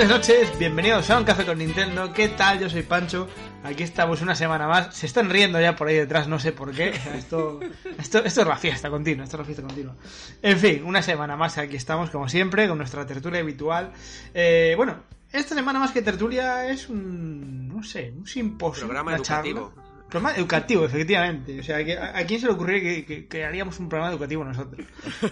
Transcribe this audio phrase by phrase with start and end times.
[0.00, 2.10] buenas noches, bienvenidos a Un Café con Nintendo.
[2.14, 2.58] ¿Qué tal?
[2.58, 3.28] Yo soy Pancho.
[3.62, 4.94] Aquí estamos una semana más.
[4.94, 6.88] Se están riendo ya por ahí detrás, no sé por qué.
[7.14, 7.60] Esto,
[7.98, 9.94] esto, esto es la fiesta continua, esto es la fiesta continua.
[10.40, 13.92] En fin, una semana más aquí estamos, como siempre, con nuestra tertulia habitual.
[14.32, 14.96] Eh, bueno,
[15.32, 18.84] esta semana más que tertulia es un, no sé, un simposio.
[18.84, 19.72] Programa educativo.
[19.74, 19.82] charla.
[20.08, 21.60] Programa educativo, efectivamente.
[21.60, 24.10] O sea, que- ¿a, a quién se le ocurriría que, que- que haríamos un programa
[24.12, 24.86] educativo nosotros?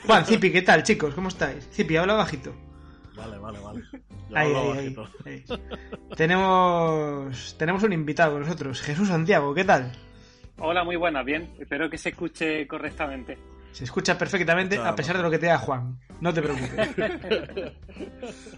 [0.06, 1.14] Juan, Zipi, ¿qué tal, chicos?
[1.14, 1.66] ¿Cómo estáis?
[1.72, 2.54] Zipi, habla bajito.
[3.16, 3.82] Vale, vale, vale.
[4.34, 5.44] Ahí, ahí, ahí.
[6.16, 9.92] Tenemos, tenemos un invitado con nosotros, Jesús Santiago, ¿qué tal?
[10.58, 11.50] Hola, muy buenas, bien.
[11.58, 13.38] Espero que se escuche correctamente.
[13.72, 16.88] Se escucha perfectamente a pesar de lo que te da Juan, no te preocupes.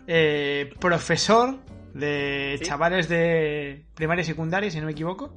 [0.06, 1.58] Eh, profesor
[1.94, 2.64] de Sí.
[2.64, 5.32] chavales de primaria y secundaria, si no me equivoco.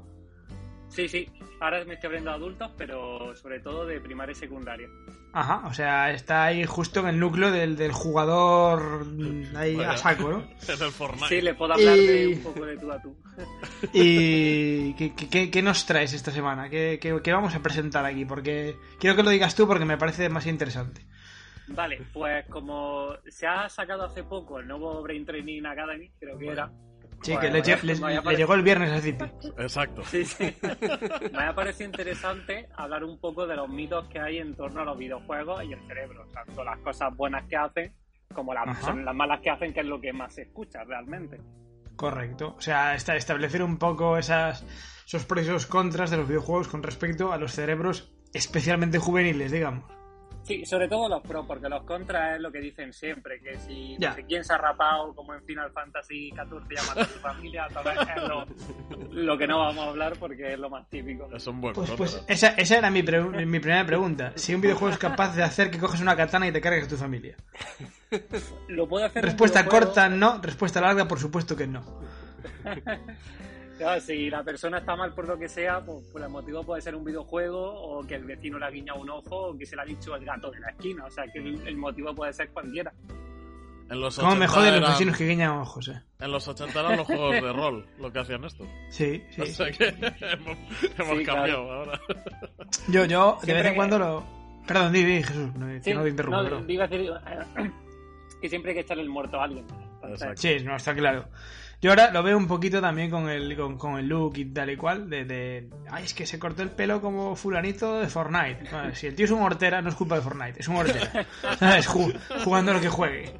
[0.89, 1.28] Sí, sí.
[1.64, 4.88] Ahora me estoy abriendo a adultos, pero sobre todo de primaria y secundaria.
[5.31, 9.05] Ajá, o sea, está ahí justo en el núcleo del, del jugador
[9.55, 10.39] ahí a saco, ¿no?
[10.67, 11.28] En el Fortnite.
[11.30, 13.16] Sí, le puedo hablar Y- de un poco de tú a tú.
[13.94, 16.70] ¿Y qué, qué- qué- qué nos traes esta semana?
[16.70, 18.25] ¿Qué, qué- qué vamos a presentar aquí?
[18.25, 21.05] Porque quiero que lo digas tú porque me parece más interesante.
[21.67, 26.48] Vale, pues como se ha sacado hace poco el nuevo Brain Training Academy, creo que
[26.50, 26.70] era.
[27.23, 29.25] Sí, que le, llegó el viernes a Zipi.
[29.57, 30.03] Exacto.
[30.05, 30.53] Sí, sí.
[31.33, 34.85] Me ha parecido interesante hablar un poco de los mitos que hay en torno a
[34.85, 36.27] los videojuegos y el cerebro.
[36.33, 37.93] Tanto las cosas buenas que hacen
[38.33, 38.81] como las, Ajá.
[38.87, 41.39] son las malas que hacen, que es lo que más se escucha realmente.
[41.95, 42.55] Correcto.
[42.58, 44.65] O sea, esta- establecer un poco esas,
[45.05, 49.52] esos pros y esos contras de los videojuegos con respecto a los cerebros especialmente juveniles,
[49.52, 49.86] digamos.
[50.43, 53.95] Sí, sobre todo los pros, porque los contras es lo que dicen siempre, que si
[53.98, 54.09] Ya.
[54.09, 57.05] no sé quién se ha rapado, como en Final Fantasy XIV, y ha matado a
[57.05, 58.45] su familia, tal vez es lo,
[59.23, 61.30] lo que no vamos a hablar porque es lo más típico.
[61.33, 64.33] Es un buen Pues, pues esa, esa era mi, pre- mi primera pregunta.
[64.36, 66.89] Si un videojuego es capaz de hacer que coges una katana y te cargues a
[66.89, 67.37] tu familia.
[68.67, 70.39] Lo puede hacer Respuesta corta, no.
[70.42, 71.83] Respuesta larga, por supuesto que no.
[73.83, 76.82] claro, si la persona está mal por lo que sea, pues, pues el motivo puede
[76.82, 79.76] ser un videojuego, o que el vecino le ha guiñado un ojo, o que se
[79.76, 81.05] le ha dicho el gato de la esquina.
[81.05, 82.92] O sea, que el, el motivo puede ser cualquiera.
[83.89, 86.02] En los ¿Cómo me 80 joden los vecinos que guiñan ojos, eh?
[86.20, 88.66] En los 80 eran los juegos de rol lo que hacían esto.
[88.89, 89.52] Sí, O sí.
[89.54, 89.86] sea que
[90.22, 90.58] hemos,
[90.98, 91.72] hemos Sí, cambiado claro.
[91.73, 91.99] ahora.
[92.88, 94.23] Yo, yo, de Siempre vez en que- cuando lo...
[94.66, 96.38] Perdón, di, di, Jesús, no, Sí, no te interrumpo.
[96.42, 96.70] no, perdón.
[96.72, 97.11] iba a decir
[98.42, 99.66] que siempre hay que echarle el muerto a alguien.
[100.02, 100.39] Entonces.
[100.39, 101.26] Sí, no, está claro.
[101.83, 104.70] Yo ahora lo veo un poquito también con el, con, con el look y tal
[104.70, 108.64] y cual, de, de, Ay, es que se cortó el pelo como fulanito de Fortnite.
[108.71, 111.26] Bueno, si el tío es un hortera, no es culpa de Fortnite, es un hortera.
[111.60, 111.88] ¿Sabes?
[111.93, 113.33] Ju- jugando lo que juegue.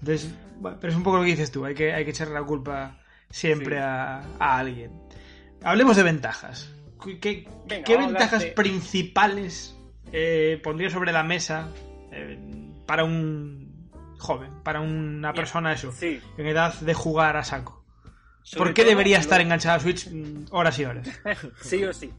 [0.00, 2.34] Entonces, bueno, pero es un poco lo que dices tú, hay que, hay que echarle
[2.34, 2.98] la culpa
[3.30, 3.82] siempre Sí.
[3.82, 4.90] a, a alguien.
[5.62, 6.70] Hablemos de ventajas.
[7.02, 9.76] ¿Qué, qué- Venga, ventajas principales
[10.12, 11.68] eh, pondría sobre la mesa
[12.12, 12.38] eh,
[12.86, 13.88] para un
[14.18, 15.92] joven, para una persona eso?
[15.92, 16.20] Sí.
[16.36, 17.83] en edad de jugar a saco.
[18.44, 21.08] Sobre ¿Por qué debería lo- estar enganchado a Switch mm, horas y horas?
[21.62, 22.12] Sí o sí.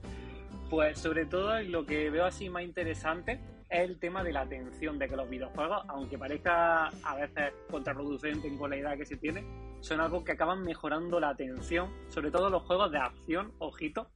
[0.69, 4.97] Pues sobre todo lo que veo así más interesante es el tema de la atención,
[4.97, 9.45] de que los videojuegos, aunque parezca a veces contraproducente con la idea que se tiene,
[9.81, 14.09] son algo que acaban mejorando la atención, sobre todo los juegos de acción, ojito,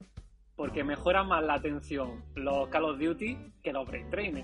[0.56, 4.44] porque mejoran más la atención los Call of Duty que los Brain Training.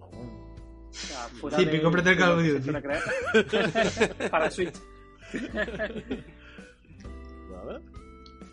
[0.00, 1.82] O sea, Sí, de- el
[2.16, 4.28] Call of Duty.
[4.30, 4.74] Para Switch.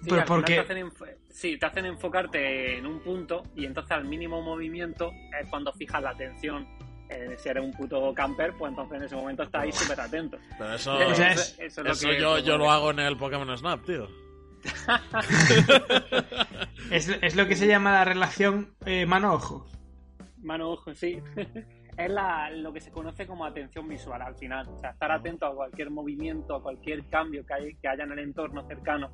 [0.02, 0.56] Sí, Pero al ¿por final qué?
[0.56, 5.12] Te hacen enf- sí, te hacen enfocarte en un punto y entonces al mínimo movimiento
[5.40, 6.68] es cuando fijas la atención.
[7.10, 10.38] Eh, si eres un puto camper, pues entonces en ese momento estás ahí súper atento.
[10.58, 13.18] Pero eso, Eso- es- eso es lo eso que yo, yo lo hago en el
[13.18, 14.08] Pokémon Snap, tío.
[16.92, 19.66] Es, es lo que se llama la relación eh, mano-ojo.
[20.44, 21.20] Mano, ojo, sí.
[21.98, 24.68] es la- lo que se conoce como atención visual al final.
[24.70, 28.12] O sea, estar atento a cualquier movimiento, a cualquier cambio que, hay, que haya en
[28.14, 29.10] el entorno cercano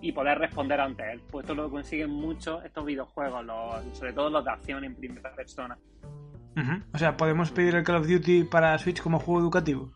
[0.00, 1.20] y poder responder ante él.
[1.30, 5.34] Pues esto lo consiguen mucho estos videojuegos, los- sobre todo los de acción en primera
[5.34, 5.76] persona.
[6.94, 9.92] O sea, podemos pedir el Call of Duty para Switch como juego educativo.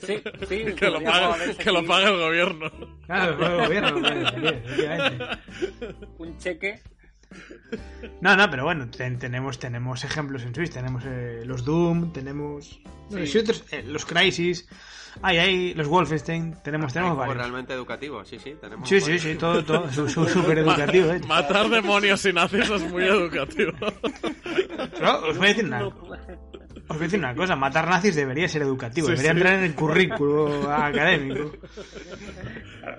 [0.00, 2.70] Sí, sí, Que lo, pague, que lo pague el gobierno.
[3.04, 5.24] Claro, el gobierno, pues, sí, efectivamente.
[6.18, 6.80] un cheque.
[8.20, 10.70] No, no, pero bueno, ten- tenemos, tenemos ejemplos en Switch.
[10.72, 13.26] Tenemos eh, los Doom, tenemos no Sí.
[13.26, 14.66] si otros, eh, los Crisis,
[15.22, 17.36] hay, hay los Wolfenstein, tenemos, Hay tenemos varios.
[17.36, 18.88] realmente educativos, sí, sí, tenemos.
[18.88, 19.22] Sí, sí, varios.
[19.22, 21.20] sí, todo, todo, su- su- súper educativo, ¿eh?
[21.26, 23.72] Matar demonios y nazis es muy educativo.
[24.98, 25.90] Pero os voy a decir una,
[26.86, 29.36] os voy a decir una cosa, matar nazis debería ser educativo, Sí, debería sí.
[29.38, 31.52] entrar en el currículo académico.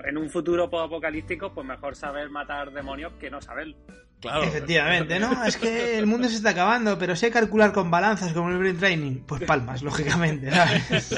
[0.04, 3.76] En un futuro apocalíptico, pues mejor saber matar demonios que no saberlo.
[4.20, 4.42] Claro.
[4.44, 8.48] Efectivamente, no, es que el mundo se está acabando, pero sé calcular con balanzas como
[8.50, 9.20] el Brain Training.
[9.26, 11.14] Pues palmas, lógicamente, ¿sabes?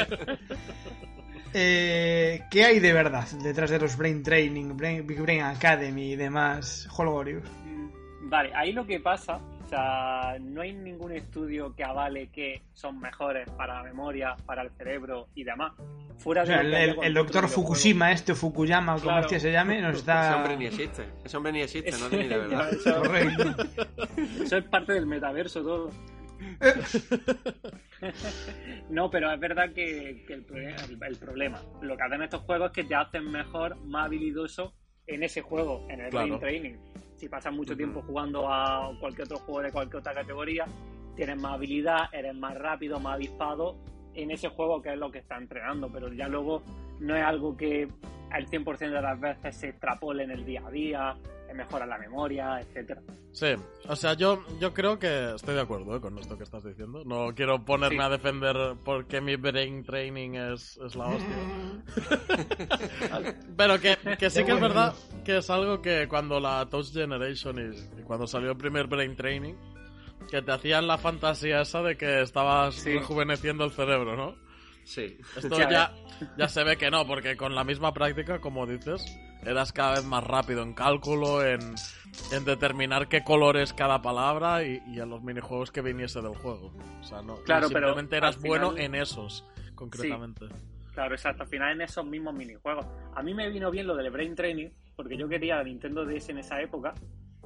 [1.55, 6.17] Eh, ¿Qué hay de verdad detrás de los Brain Training, Brain- Big Brain Academy y
[6.17, 7.45] demás Holgorius?
[8.23, 13.49] Vale, ahí lo que pasa, sea, no hay ningún estudio que avale que son mejores
[13.51, 15.73] para la memoria, para el cerebro y demás.
[16.19, 17.49] Fuera O de sea, el, doctor.
[17.49, 19.21] Fukushima, este o Fukuyama, como Claro.
[19.21, 20.37] hostia se llame, nos Ese está...
[20.37, 21.05] hombre ni existe.
[21.25, 22.71] Ese hombre ni existe, no tiene ni de verdad.
[22.73, 23.55] eso, Correcto.
[24.43, 25.91] eso es parte del metaverso todo.
[28.91, 32.43] No, pero es verdad que, que el, pro- el- el problema, lo que hacen estos
[32.43, 34.73] juegos es que te hacen mejor, más habilidoso
[35.07, 36.39] en ese juego, en el Claro.
[36.39, 36.79] Brain Training.
[37.19, 40.67] Si pasas mucho tiempo jugando a cualquier otro juego de cualquier otra categoría,
[41.17, 43.77] tienes más habilidad, eres más rápido, más avispado
[44.15, 46.63] en ese juego que es lo que está entrenando, pero ya luego
[47.01, 47.89] no es algo que
[48.31, 51.17] al 100% de las veces se extrapole en el día a día,
[51.55, 53.03] mejora la memoria, etcétera.
[53.33, 53.55] Sí,
[53.89, 57.03] o sea, yo, yo creo que estoy de acuerdo eh, con esto que estás diciendo.
[57.05, 58.03] No quiero ponerme Sí.
[58.03, 61.37] a defender porque mi brain training es, es la hostia.
[63.57, 67.59] Pero que, que sí que es verdad que es algo que cuando la Touch Generation
[67.59, 69.55] y, y cuando salió el primer Brain Training,
[70.31, 72.95] que te hacían la fantasía esa de que estabas Sí.
[72.95, 74.37] rejuveneciendo el cerebro, ¿no?
[74.89, 75.19] Sí.
[75.37, 75.93] Esto Ya
[76.39, 79.05] ya, se ve que no, porque con la misma práctica, como dices,
[79.45, 81.61] eras cada vez más rápido en cálculo, en,
[82.33, 86.35] en determinar qué color es cada palabra y, y en los minijuegos que viniese del
[86.35, 86.73] juego.
[87.01, 89.45] O sea, no, Claro, pero simplemente eras bueno en esos,
[89.75, 90.47] concretamente.
[90.95, 91.43] Claro, exacto.
[91.43, 92.87] Al final en esos mismos minijuegos.
[93.15, 96.31] A mí me vino bien lo del Brain Training, porque yo quería la Nintendo DS
[96.31, 96.95] en esa época,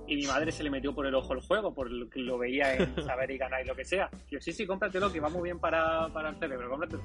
[0.06, 2.38] y mi madre se le metió por el ojo el juego, por lo que lo
[2.38, 4.10] veía en saber y ganar y lo que sea.
[4.28, 7.02] Y yo, sí, sí, cómpratelo, que va muy bien para, para el cerebro, cómpratelo.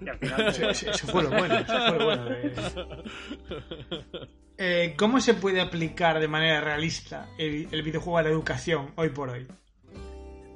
[0.00, 1.54] Y al final, Eso, fue lo bueno.
[1.58, 2.52] Eso fue lo bueno de-
[4.60, 9.10] Eh, ¿Cómo se puede aplicar de manera realista el, el videojuego a la educación hoy
[9.10, 9.46] por hoy?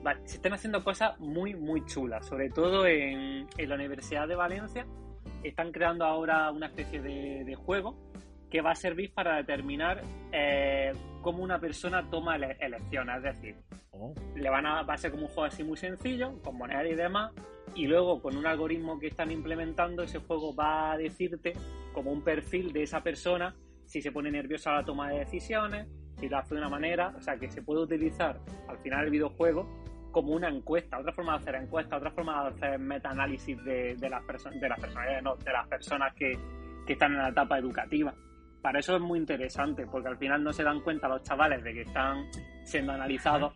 [0.03, 4.35] Vale, se están haciendo cosas muy, muy chulas, sobre todo en, en la Universidad de
[4.35, 4.85] Valencia.
[5.45, 7.97] Están creando ahora una especie de, de juego
[8.53, 13.17] que va a servir para determinar eh, cómo una persona toma ele- elecciones.
[13.17, 13.57] Es decir,
[13.95, 16.87] Oh, le van a, va a ser como un juego así muy sencillo, con monedas
[16.91, 17.31] y demás,
[17.75, 21.53] y luego con un algoritmo que están implementando, ese juego va a decirte
[21.93, 23.55] como un perfil de esa persona,
[23.85, 25.87] si se pone nerviosa a la toma de decisiones,
[26.19, 29.11] si lo hace de una manera, o sea que se puede utilizar al final el
[29.11, 29.69] videojuego
[30.11, 34.09] como una encuesta, otra forma de hacer encuesta, otra forma de hacer metaanálisis de, de
[34.09, 36.33] las personas, de las personalidades, no, de las personas que,
[36.87, 38.15] que están en la etapa educativa.
[38.63, 41.75] Para eso es muy interesante, porque al final no se dan cuenta los chavales de
[41.75, 42.25] que están
[42.65, 43.53] siendo analizados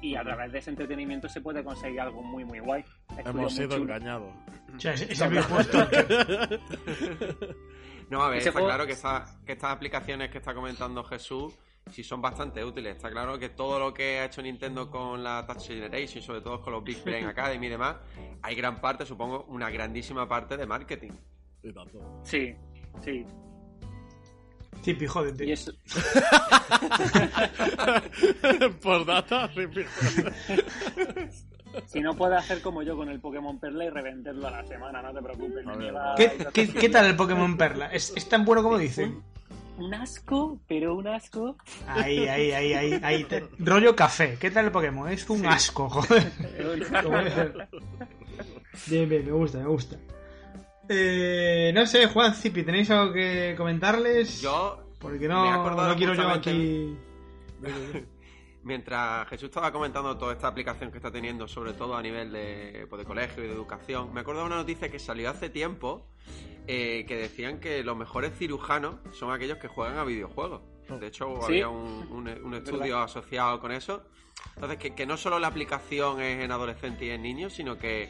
[0.00, 2.82] y a través de ese entretenimiento se puede conseguir algo muy muy guay.
[3.08, 4.32] Estudios hemos sido engañados.
[8.08, 11.56] No, a ver, está juego- claro que, esta- que estas aplicaciones que está comentando Jesús
[11.92, 12.96] sí son bastante útiles.
[12.96, 16.60] Está claro que todo lo que ha hecho Nintendo con la Touch Generation, sobre todo
[16.60, 17.96] con los Big Brain Academy y demás,
[18.42, 21.12] hay gran parte, supongo, una grandísima parte de marketing.
[22.24, 22.54] Sí,
[23.00, 23.24] sí.
[24.82, 25.46] Tipi, jódete.
[25.46, 25.72] Y eso,
[28.82, 29.90] Por data, sí, fijo.
[31.86, 35.02] si no puedes hacer como yo con el Pokémon Perla y revenderlo a la semana,
[35.02, 35.64] no te preocupes.
[35.78, 37.86] Lleva- ¿Qué, qué, qué tal el Pokémon Perla?
[37.92, 39.22] ¿Es, es tan bueno como dicen?
[39.76, 41.56] Un asco, pero un asco.
[41.86, 43.24] Ahí, ahí, ahí, ahí, ahí.
[43.24, 44.36] te- Rollo café.
[44.38, 45.08] ¿Qué tal el Pokémon?
[45.10, 46.30] Es un asco, joder.
[48.86, 49.96] Bien, bien, me gusta, me gusta.
[50.92, 54.40] Eh, no sé, Juan, Zipi, ¿tenéis algo que comentarles?
[54.42, 56.96] Yo, Porque me he no, acordado no quiero yo aquí...
[58.64, 62.86] mientras Jesús estaba comentando toda esta aplicación que está teniendo, sobre todo a nivel de,
[62.90, 66.08] pues, de colegio y de educación, me acuerdo de una noticia que salió hace tiempo
[66.66, 70.62] eh, que decían que los mejores cirujanos son aquellos que juegan a videojuegos.
[70.88, 71.44] De hecho, Sí.
[71.46, 74.02] había un, un- un estudio asociado con eso.
[74.56, 78.08] Entonces, que, que no solo la aplicación es en adolescentes y en niños, sino que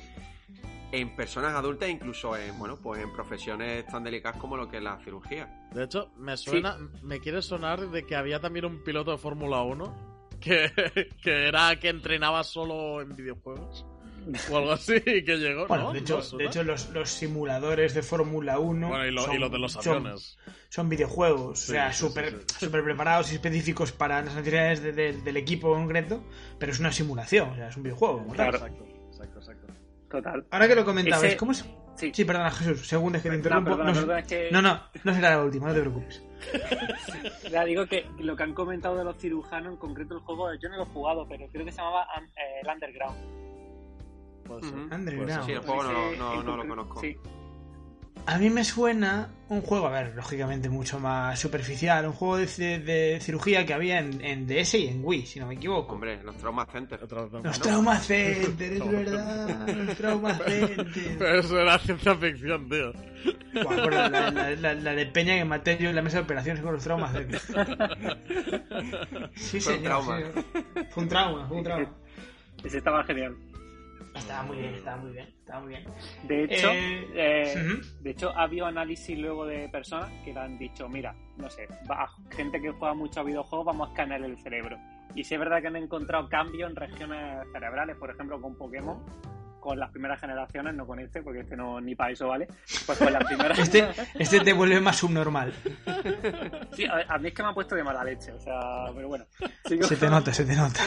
[0.92, 4.82] en personas adultas, incluso en, bueno, pues en profesiones tan delicadas como lo que es
[4.82, 5.68] la cirugía.
[5.72, 9.62] De hecho, me suena, me quiere sonar de que había también un piloto de Fórmula
[9.62, 10.70] 1 que,
[11.22, 13.86] que era que entrenaba solo en videojuegos
[14.50, 15.92] o algo así y que llegó, Bueno, ¿no?
[15.94, 19.50] de hecho, de hecho los, los simuladores de Fórmula 1 bueno, y, lo- y los
[19.50, 20.36] de los aviones.
[20.68, 22.66] son videojuegos, Sí, o sea, sí, sí, súper sí.
[22.66, 26.22] súper preparados y específicos para las necesidades de- de- del equipo concreto,
[26.58, 28.26] pero es una simulación, o sea, es un videojuego.
[28.28, 28.58] Claro.
[28.58, 28.84] Exacto.
[30.10, 30.44] Total.
[30.50, 31.64] Ahora que lo comentabas, Ese- ¿cómo se...
[31.94, 32.10] Sí.
[32.14, 33.70] Sí, perdona, Jesús, segundos que te No, interrumpo.
[33.70, 36.22] perdona, no, perdona, es que- no, no, no será la última, no te preocupes.
[37.50, 40.68] Ya digo que lo que han comentado de los cirujanos, en concreto el juego, yo
[40.68, 43.16] no lo he jugado, pero creo que se llamaba un- eh, el Underground.
[44.46, 44.78] Puede ser.
[44.78, 44.94] Ujú.
[44.94, 45.44] Underground.
[45.46, 47.00] Sí, el juego no, no- lo conozco.
[47.00, 47.16] Sí.
[48.26, 52.46] A mí me suena un juego, a ver, lógicamente mucho más superficial, un juego de,
[52.78, 55.94] de cirugía que había en, en DS y en Wii, si no me equivoco.
[55.94, 57.00] Hombre, los Trauma Center.
[57.10, 57.42] Los ¿no?
[57.52, 60.86] Trauma Center, es verdad, los Trauma Center.
[61.18, 62.92] Pero eso era ciencia ficción, tío.
[63.60, 66.62] Acuerdo la, la- la- la de Peña que maté yo en la mesa de operaciones
[66.62, 67.12] con los traumas.
[69.34, 70.18] Sí, Fue un señor, trauma.
[70.18, 70.24] sí.
[70.90, 71.88] Fue un trauma, fue un trauma.
[72.62, 73.34] Ese estaba genial.
[74.14, 75.84] Estaba muy bien, estaba muy bien, estaba muy bien.
[76.24, 80.58] De hecho, Eh, eh, de hecho, ha habido análisis luego de personas que le han
[80.58, 84.36] dicho, mira, no sé, va- gente que juega mucho a videojuegos, vamos a escanear el
[84.38, 84.78] cerebro.
[85.14, 89.04] Y sí es verdad que han encontrado cambios en regiones cerebrales, por ejemplo, con Pokémon,
[89.60, 92.46] con las primeras generaciones, no con este, porque este no ni para eso vale.
[92.86, 93.58] Pues con las primeras.
[93.58, 93.88] Este,
[94.18, 95.52] este te vuelve más subnormal.
[96.72, 98.58] Sí, a, a mí es que me ha puesto de mala leche, o sea,
[98.94, 99.26] pero bueno.
[99.66, 100.80] Sigo, Se te nota, se te nota.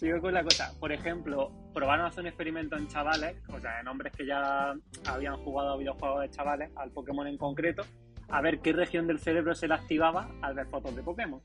[0.00, 0.72] Sigo con la cosa.
[0.80, 4.72] Por ejemplo, probaron a hacer un experimento en chavales, o sea, en hombres que ya
[5.06, 7.82] habían jugado a videojuegos de chavales, al Pokémon en concreto,
[8.30, 11.40] a ver qué región del cerebro se le activaba al ver fotos de Pokémon.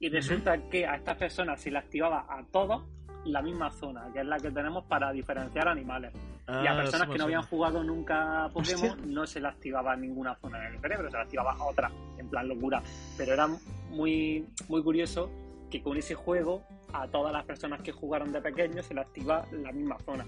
[0.00, 2.84] Y resulta que a estas personas se le activaba a todos
[3.26, 6.12] la misma zona, que es la que tenemos para diferenciar animales.
[6.46, 9.06] y a Ah, personas que me no habían jugado nunca a Pokémon Hostia.
[9.06, 12.82] no se le activaba ninguna zona del cerebro, se le activaba otra, en plan locura.
[13.16, 13.46] Pero era
[13.90, 15.30] muy, muy curioso
[15.70, 16.62] que con ese juego
[17.02, 20.24] a todas las personas que jugaron de pequeños se le activa la misma zona.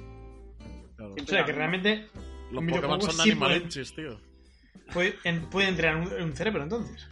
[0.96, 1.14] Claro.
[1.14, 2.06] O sea, que realmente
[2.50, 4.18] Los Pokémon videojuegos son sí animalinchis, tío.
[4.92, 7.08] puede, en- puede entrenar un, un cerebro entonces.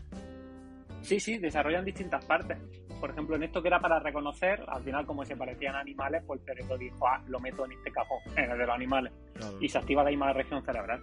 [1.03, 2.57] Sí, sí, desarrollan distintas partes.
[2.99, 6.41] Por ejemplo, en esto que era para reconocer, al final como se parecían animales, pues
[6.41, 9.13] el cerebro dijo, ah, lo meto en este cajón, en el de los animales.
[9.35, 9.59] Claro.
[9.61, 11.01] Y se activa la misma región cerebral.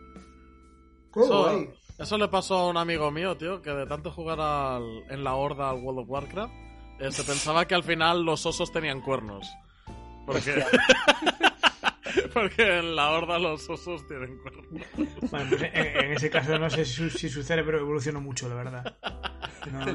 [1.15, 1.67] Eso,
[2.00, 5.36] eso le pasó a un amigo mío, tío, que de tanto jugar al- en la
[5.36, 6.53] horda al World of Warcraft,
[7.01, 9.51] eh, se pensaba que al final los osos tenían cuernos.
[10.25, 10.63] Porque,
[12.34, 14.65] porque en la horda los osos tienen cuernos.
[15.31, 18.48] Bueno, pues en, en ese caso no sé si su, si su cerebro evolucionó mucho,
[18.48, 18.96] la verdad.
[19.72, 19.86] No,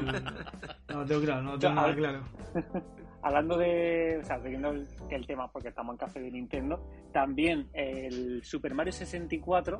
[0.93, 2.23] no, tengo claro, no lo tengo nada claro.
[3.21, 7.69] Hablando de, o sea, siguiendo el, el tema porque estamos en café de Nintendo, también
[7.73, 9.79] el Super Mario 64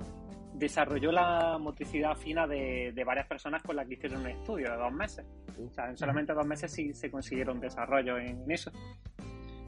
[0.57, 4.77] desarrolló la motricidad fina de, de varias personas con las que hicieron un estudio de
[4.77, 5.25] dos meses.
[5.59, 8.71] O sea, en solamente dos meses sí se consiguieron desarrollo en eso.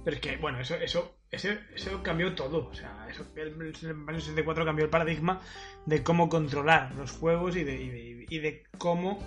[0.03, 2.67] Pero es que, bueno, eso, eso, eso, eso cambió todo.
[2.69, 5.41] O sea, eso, el, el Mario 64 cambió el paradigma
[5.86, 9.19] de cómo controlar los juegos y de, y de, y de cómo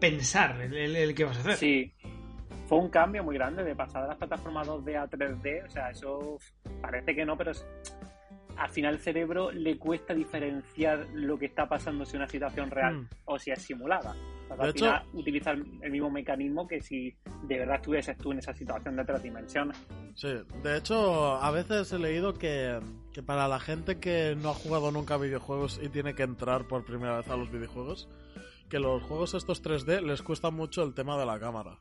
[0.00, 1.54] pensar el, el, el que vas a hacer.
[1.56, 1.92] Sí,
[2.68, 5.66] fue un cambio muy grande de pasar de las plataformas 2D a 3D.
[5.66, 6.38] O sea, eso
[6.80, 7.66] parece que no, pero es-
[8.58, 12.70] al final el cerebro le cuesta diferenciar lo que está pasando si es una situación
[12.70, 13.08] real Mm.
[13.26, 14.14] o si es simulada.
[14.48, 18.32] O sea, al hecho- final utiliza el, mismo mecanismo que si de verdad estuvieses tú
[18.32, 19.76] en esa situación de tres dimensiones.
[20.14, 20.28] Sí,
[20.62, 22.78] de hecho, a veces he leído que,
[23.12, 26.66] que para la gente que no ha jugado nunca a videojuegos y tiene que entrar
[26.68, 28.08] por primera vez a los videojuegos,
[28.70, 31.78] que los juegos estos 3D les cuesta mucho el tema de la cámara.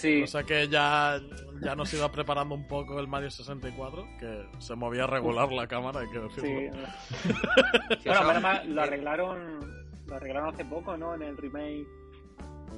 [0.00, 1.18] Sí, O sea que ya,
[1.60, 6.00] ya nos iba preparando un poco el Mario 64, que se movía regular la cámara,
[6.00, 6.78] hay que decirlo.
[8.02, 9.60] Sí, Bueno, lo arreglaron,
[10.06, 11.14] lo arreglaron hace poco, ¿no?
[11.14, 11.86] En el remake.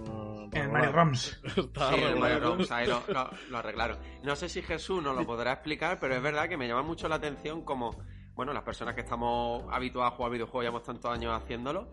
[0.06, 0.68] Uh, En el.
[0.70, 1.40] Mario Rams.
[1.56, 2.16] Está Sí, el.
[2.18, 3.98] Mario Roms, ahí lo, lo- lo arreglaron.
[4.22, 7.06] No sé si Jesús nos lo podrá explicar, pero es verdad que me llama mucho
[7.08, 7.90] la atención como,
[8.34, 11.90] bueno, las personas que estamos habituadas a jugar videojuegos, llevamos tantos años haciéndolo,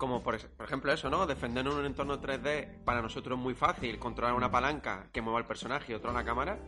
[0.00, 1.26] como por, por ejemplo eso, ¿no?
[1.26, 5.38] Defender en un entorno 3D para nosotros es muy fácil, controlar una palanca que mueva
[5.38, 6.58] el personaje y otra la cámara,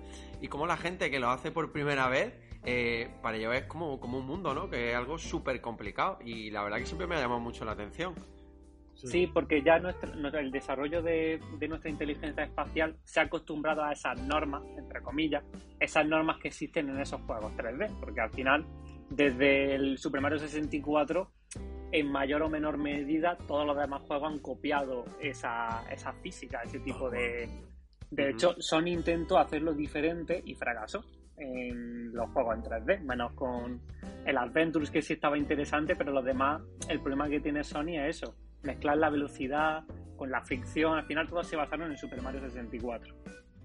[0.42, 2.34] y como la gente que lo hace por primera vez,
[2.64, 4.68] eh, para ellos es como, como un mundo, ¿no?
[4.68, 7.72] Que es algo súper complicado, y la verdad que siempre me ha llamado mucho la
[7.72, 8.14] atención.
[8.94, 13.92] Sí, porque ya nuestro, el desarrollo de, de nuestra inteligencia espacial se ha acostumbrado a
[13.92, 15.42] esas normas, entre comillas,
[15.80, 18.66] esas normas que existen en esos juegos 3D, porque al final,
[19.08, 21.32] desde el Super Mario 64,
[21.92, 26.80] en mayor o menor medida, todos los demás juegos han copiado esa, esa física, ese
[26.80, 27.48] tipo de...
[28.10, 28.32] De Ujú.
[28.32, 31.04] hecho, Sony intentó hacerlo diferente y fracasó
[31.36, 33.80] en los juegos en 3D, menos con
[34.24, 38.16] el Adventures que sí estaba interesante, pero los demás, el problema que tiene Sony es
[38.16, 39.84] eso, mezclar la velocidad
[40.16, 43.14] con la fricción, al final todos se basaron en Super Mario 64.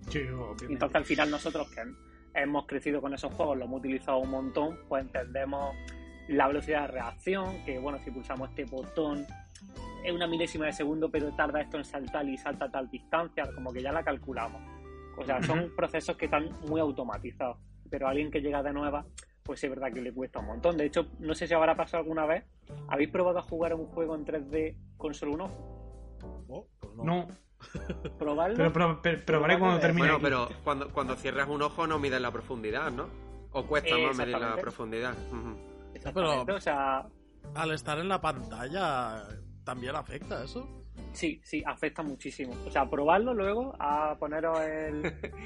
[0.10, 0.22] Sí.
[0.69, 1.84] Entonces al final nosotros que
[2.34, 5.75] hemos crecido con esos juegos, los hemos utilizado un montón, pues entendemos
[6.27, 9.25] la velocidad de reacción, que bueno, si pulsamos este botón
[10.03, 13.50] es una milésima de segundo, pero tarda esto en saltar y salta a tal distancia,
[13.55, 14.62] como que ya la calculamos.
[15.17, 17.57] O sea, son procesos que están muy automatizados,
[17.89, 19.05] pero a alguien que llega de nueva,
[19.43, 20.77] pues es verdad que le cuesta un montón.
[20.77, 22.43] De hecho, no sé si habrá pasado alguna vez,
[22.88, 26.17] ¿habéis probado a jugar a un juego en 3D con solo un ojo?
[26.50, 27.03] Oh, pues no.
[27.03, 27.27] No,
[28.19, 28.55] ¿Probarlo?
[28.57, 30.12] pero, pro- pero probaré cuando termine.
[30.12, 30.53] Bueno, aquí.
[30.53, 33.10] pero cuando, cuando cierras un ojo no mides la profundidad, ¿no?
[33.51, 35.13] O cuesta más medir la profundidad.
[35.31, 35.57] Ujú.
[35.97, 37.05] Exactamente, pero- o sea,
[37.55, 39.23] al estar en la pantalla
[39.63, 40.67] también afecta eso.
[41.13, 42.53] Sí, sí, afecta muchísimo.
[42.65, 44.95] O sea, probarlo luego a poneros el,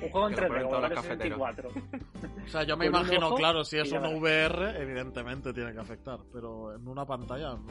[0.03, 1.39] un juego en Que lo 3D ponen o todos los Mario cafeteros.
[1.39, 1.69] 64.
[2.43, 4.13] O sea, yo me Con un imagino, ojo claro, si es verás.
[4.19, 7.65] VR, evidentemente tiene que afectar, pero en una pantalla no.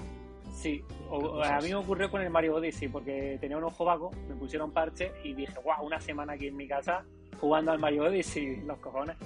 [0.53, 4.11] Sí, o- a mí me ocurrió con el Mario Odyssey porque tenía un ojo vago,
[4.29, 7.05] me pusieron parche y dije, guau, una semana aquí en mi casa
[7.41, 9.17] jugando al Mario Odyssey, los cojones.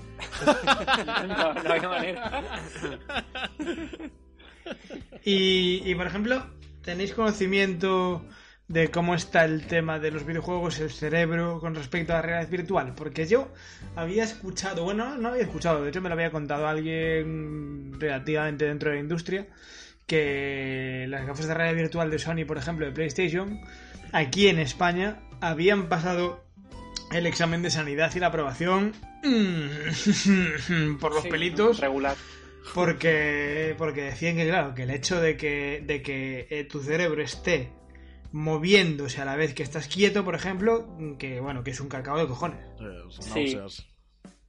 [1.28, 2.42] no, no había manera.
[5.24, 6.46] Y, y, por ejemplo,
[6.82, 8.24] ¿tenéis conocimiento
[8.68, 12.50] de cómo está el tema de los videojuegos, el cerebro, con respecto a la realidad
[12.50, 12.94] virtual?
[12.94, 13.52] Porque yo
[13.96, 18.90] había escuchado, bueno, no había escuchado, de hecho me lo había contado alguien relativamente dentro
[18.90, 19.48] de la industria,
[20.06, 23.60] que las gafas de realidad virtual de Sony, por ejemplo, de PlayStation,
[24.12, 26.43] aquí en España habían pasado
[27.14, 28.92] el examen de sanidad y la aprobación
[29.22, 32.16] mm, por los Sí, pelitos Regular.
[32.74, 37.22] porque, porque decían que, claro, que el hecho de que, de que eh, tu cerebro
[37.22, 37.70] esté
[38.32, 42.18] moviéndose a la vez que estás quieto, por ejemplo, que bueno, que es un cacao
[42.18, 42.58] de cojones.
[42.80, 43.56] Eh, Sí.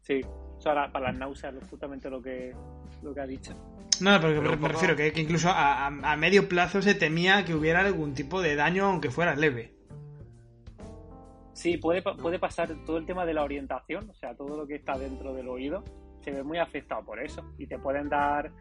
[0.02, 2.54] Sí, o sea, para, para las náuseas, es justamente lo que,
[3.02, 3.54] lo que ha dicho.
[4.02, 6.48] No, pero, Pero me, un me poco- refiero que, que incluso a, a- a medio
[6.48, 9.75] plazo se temía que hubiera algún tipo de daño, aunque fuera leve.
[11.56, 14.76] Sí, puede, puede pasar todo el tema de la orientación, o sea, todo lo que
[14.76, 15.84] está dentro del oído
[16.22, 18.52] se ve muy afectado por eso y te pueden dar,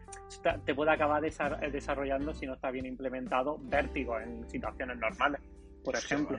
[0.65, 5.41] te puede acabar desa- desarrollando si no está bien implementado vértigo en situaciones normales,
[5.83, 6.37] por ejemplo.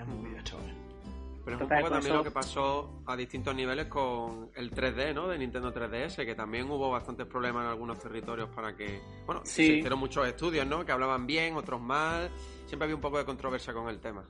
[1.44, 5.28] Pero es un poco también lo que pasó a distintos niveles con el 3D, ¿no?
[5.28, 9.00] De Nintendo 3DS, que también hubo bastantes problemas en algunos territorios para que...
[9.26, 9.66] Bueno, Sí.
[9.66, 10.84] se hicieron muchos estudios, ¿no?
[10.84, 12.30] Que hablaban bien, otros mal.
[12.66, 14.24] Siempre había un poco de controversia con el tema.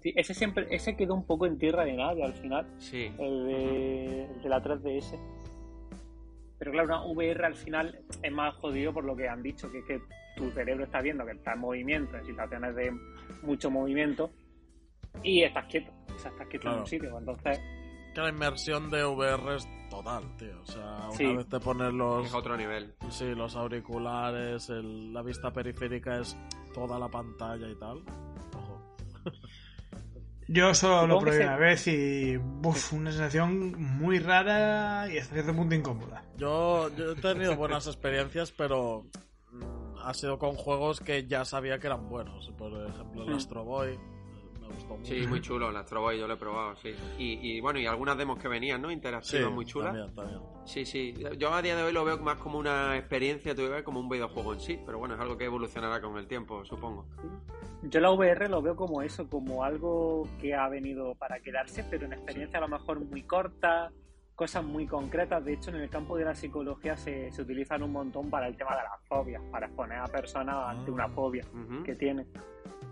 [0.00, 3.12] Sí, ese siempre, ese quedó un poco en tierra de nadie al final, Sí.
[3.18, 5.18] el de, el de la 3DS.
[6.58, 9.78] Pero claro, una VR al final es más jodido por lo que han dicho, que
[9.78, 10.00] es que
[10.36, 12.92] tu cerebro está viendo que está en movimiento, en situaciones de
[13.42, 14.30] mucho movimiento,
[15.22, 17.18] y estás quieto, o sea, estás quieto en un sitio.
[17.18, 17.60] Entonces,
[18.14, 20.60] Que la inmersión de VR es total, tío.
[20.62, 21.36] O sea, una Sí.
[21.36, 22.92] vez te pones los, Es otro nivel.
[23.08, 26.36] sí, los auriculares, el- la vista periférica es
[26.74, 27.98] toda la pantalla y tal.
[28.56, 28.80] Ojo.
[30.52, 35.54] Yo solo lo probé una vez y uf, una sensación muy rara y hasta cierto
[35.54, 36.24] punto incómoda.
[36.36, 39.06] Yo, yo he tenido buenas experiencias, pero
[40.02, 42.50] ha sido con juegos que ya sabía que eran buenos.
[42.58, 43.36] Por ejemplo, el Mm.
[43.36, 43.96] Astro Boy
[44.70, 45.14] me gustó mucho.
[45.14, 45.70] Sí, muy chulo.
[45.70, 46.94] El Astro Boy yo lo he probado, sí.
[47.18, 48.90] Y, y bueno, y algunas demos que venían, ¿no?
[48.90, 49.92] Interactivas muy chulas.
[49.92, 50.40] También, también.
[50.64, 51.14] Sí, sí.
[51.38, 54.08] Yo a día de hoy lo veo más como una experiencia, tú ves, como un
[54.08, 54.78] videojuego en sí.
[54.86, 57.06] Pero bueno, es algo que evolucionará con el tiempo, supongo.
[57.82, 62.06] yo la VR lo veo como eso, como algo que ha venido para quedarse, pero
[62.06, 63.90] en experiencia a lo mejor muy corta,
[64.40, 65.44] cosas muy concretas.
[65.44, 68.56] De hecho, en el campo de la psicología se, se utilizan un montón para el
[68.56, 71.82] tema de las fobias, para exponer a personas ante una fobia Ujú.
[71.82, 72.24] que tiene.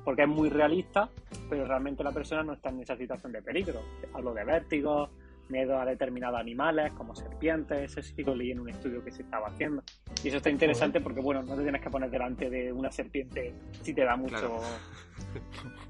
[0.04, 1.08] Porque es muy realista,
[1.48, 3.80] pero realmente la persona no está en esa situación de peligro.
[4.12, 5.08] Hablo de vértigo,
[5.48, 9.22] miedo a determinados animales, como serpientes, eso sí lo leí en un estudio que se
[9.22, 9.82] estaba haciendo.
[10.22, 13.54] Y eso está interesante porque, bueno, no te tienes que poner delante de una serpiente
[13.80, 14.36] si te da mucho...
[14.36, 14.60] Claro.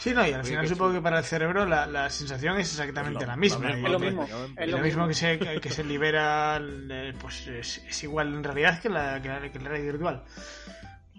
[0.00, 2.58] Sí, no, y al Oye, final qué supongo que para el cerebro la, la sensación
[2.58, 3.68] es exactamente la misma.
[3.68, 7.46] la y Es lo mismo, es lo mismo que se, que se libera, eh, pues
[7.48, 10.24] es, es igual en realidad que la, que la, que la realidad virtual.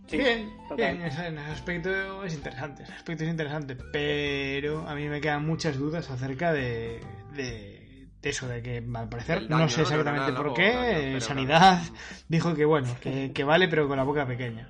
[0.07, 0.77] Sí, bien, total.
[0.77, 5.07] bien, en ese en ese aspecto es interesante, ese aspecto es interesante, pero a mí
[5.07, 6.99] me quedan muchas dudas acerca de,
[7.35, 9.83] de, de eso, de que al parecer daño, no sé ¿no?
[9.83, 11.21] exactamente por qué, daño eh.
[11.21, 11.83] Sanidad
[12.27, 14.69] dijo que bueno, que, que vale pero con la boca pequeña.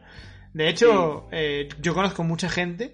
[0.54, 2.92] De hecho, eh, yo conozco mucha gente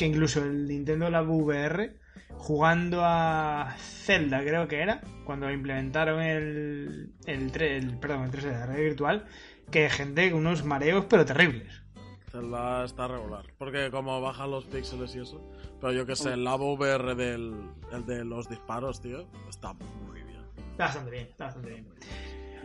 [0.00, 1.94] que incluso el Nintendo Labo VR
[2.38, 8.50] jugando a Zelda creo que era cuando implementaron el el, el perdón el 3D de
[8.52, 9.26] la realidad virtual
[9.70, 11.82] que gente con unos mareos pero terribles
[12.30, 13.44] Zelda está regular.
[13.58, 15.42] Porque como bajan los píxeles y eso.
[15.80, 17.52] Pero yo que sé, el Labo VR del
[17.92, 20.44] el de los disparos, tío, está muy bien.
[20.70, 21.86] Está bastante bien, está bastante bien.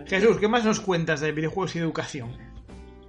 [0.06, 2.30] Jesús, ¿qué más nos cuentas de videojuegos y educación?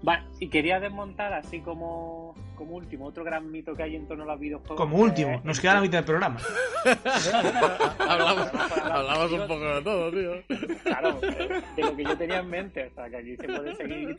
[0.02, 4.24] Vale, y quería desmontar así como, como último otro gran mito que hay en torno
[4.24, 4.76] a los videojuegos.
[4.76, 6.40] Como último, nos queda la mitad del programa.
[7.98, 8.50] hablamos,
[8.82, 10.78] hablamos un poco de todo, tío.
[10.82, 14.18] Claro, de lo que yo tenía en mente, o sea que aquí se puede seguir,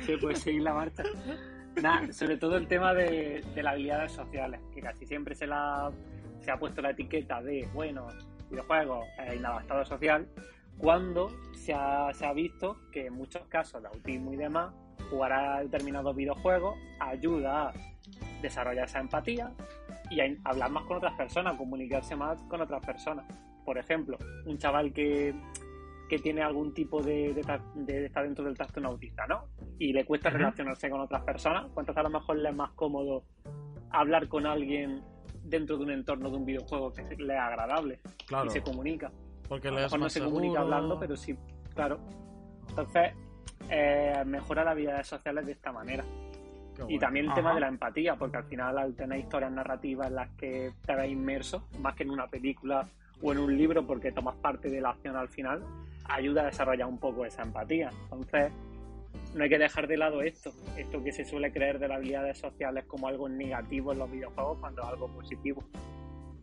[0.00, 1.02] se puede seguir la marcha.
[1.82, 5.90] Nada, sobre todo el tema de, de las habilidades sociales, que casi siempre se, la,
[6.40, 8.06] se ha puesto la etiqueta de, bueno,
[8.50, 10.28] videojuegos, eh, inadaptado social,
[10.78, 14.72] cuando se ha, se ha visto que en muchos casos de autismo y demás,
[15.10, 17.72] jugar a determinados videojuegos ayuda a
[18.42, 19.52] desarrollar esa empatía
[20.10, 23.26] y a hablar más con otras personas, comunicarse más con otras personas.
[23.64, 24.16] Por ejemplo,
[24.46, 25.34] un chaval que,
[26.08, 29.44] que tiene algún tipo de, de, tra- de- está dentro del trastorno autista, ¿no?
[29.78, 32.70] Y le cuesta relacionarse con otras personas, pues entonces a lo mejor le es más
[32.72, 33.24] cómodo
[33.90, 35.02] hablar con alguien
[35.44, 39.10] dentro de un entorno de un videojuego que le es agradable Claro, y se comunica.
[39.48, 41.36] porque A lo mejor no se comunica hablando, pero sí,
[41.74, 41.98] claro.
[42.68, 43.12] Entonces,
[43.70, 46.04] eh, mejora las habilidades sociales de esta manera.
[46.76, 47.40] Qué Y también el Ajá.
[47.40, 50.94] tema de la empatía, porque al final al tener historias narrativas en las que te
[50.94, 52.88] ves inmerso, más que en una película
[53.20, 55.62] o en un libro, porque tomas parte de la acción al final,
[56.04, 57.90] ayuda a desarrollar un poco esa empatía.
[58.04, 58.52] Entonces,
[59.34, 62.38] no hay que dejar de lado esto, esto que se suele creer de las habilidades
[62.38, 65.62] sociales como algo negativo en los videojuegos cuando es algo positivo.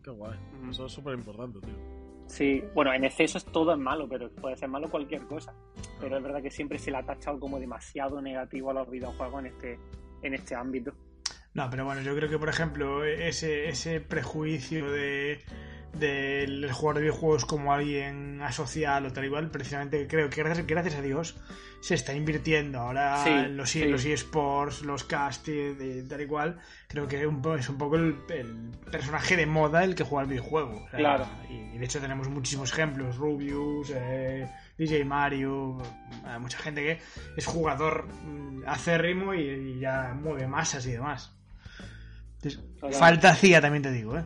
[0.02, 0.38] Qué guay.
[0.70, 1.95] Eso es súper importante, tío.
[2.26, 5.54] Sí, bueno, en exceso es todo es malo, pero puede ser malo cualquier cosa.
[6.00, 9.40] Pero es verdad que siempre se le ha tachado como demasiado negativo a los videojuegos
[9.40, 9.78] en este,
[10.22, 10.92] en este ámbito.
[11.54, 15.40] No, pero bueno, yo creo que, por ejemplo, ese, ese prejuicio de
[15.98, 20.94] del jugador de videojuegos como alguien asocial o tal igual, precisamente creo que gracias, gracias
[20.96, 21.36] a Dios
[21.80, 23.84] se está invirtiendo ahora Sí, en los, sí.
[23.84, 26.58] los eSports, los castings, de tal igual.
[26.88, 30.30] Creo que un es un poco el, el personaje de moda el que juega el
[30.30, 30.84] videojuego.
[30.84, 31.26] O sea, Claro.
[31.48, 35.78] Y, y de hecho tenemos muchísimos ejemplos, Rubius, eh, DJ Mario,
[36.26, 37.00] eh, mucha gente que
[37.36, 41.32] es jugador mm, acérrimo y, y ya mueve masas y demás.
[42.42, 42.60] Entonces,
[42.98, 44.24] falta CIA también te digo, ¿eh?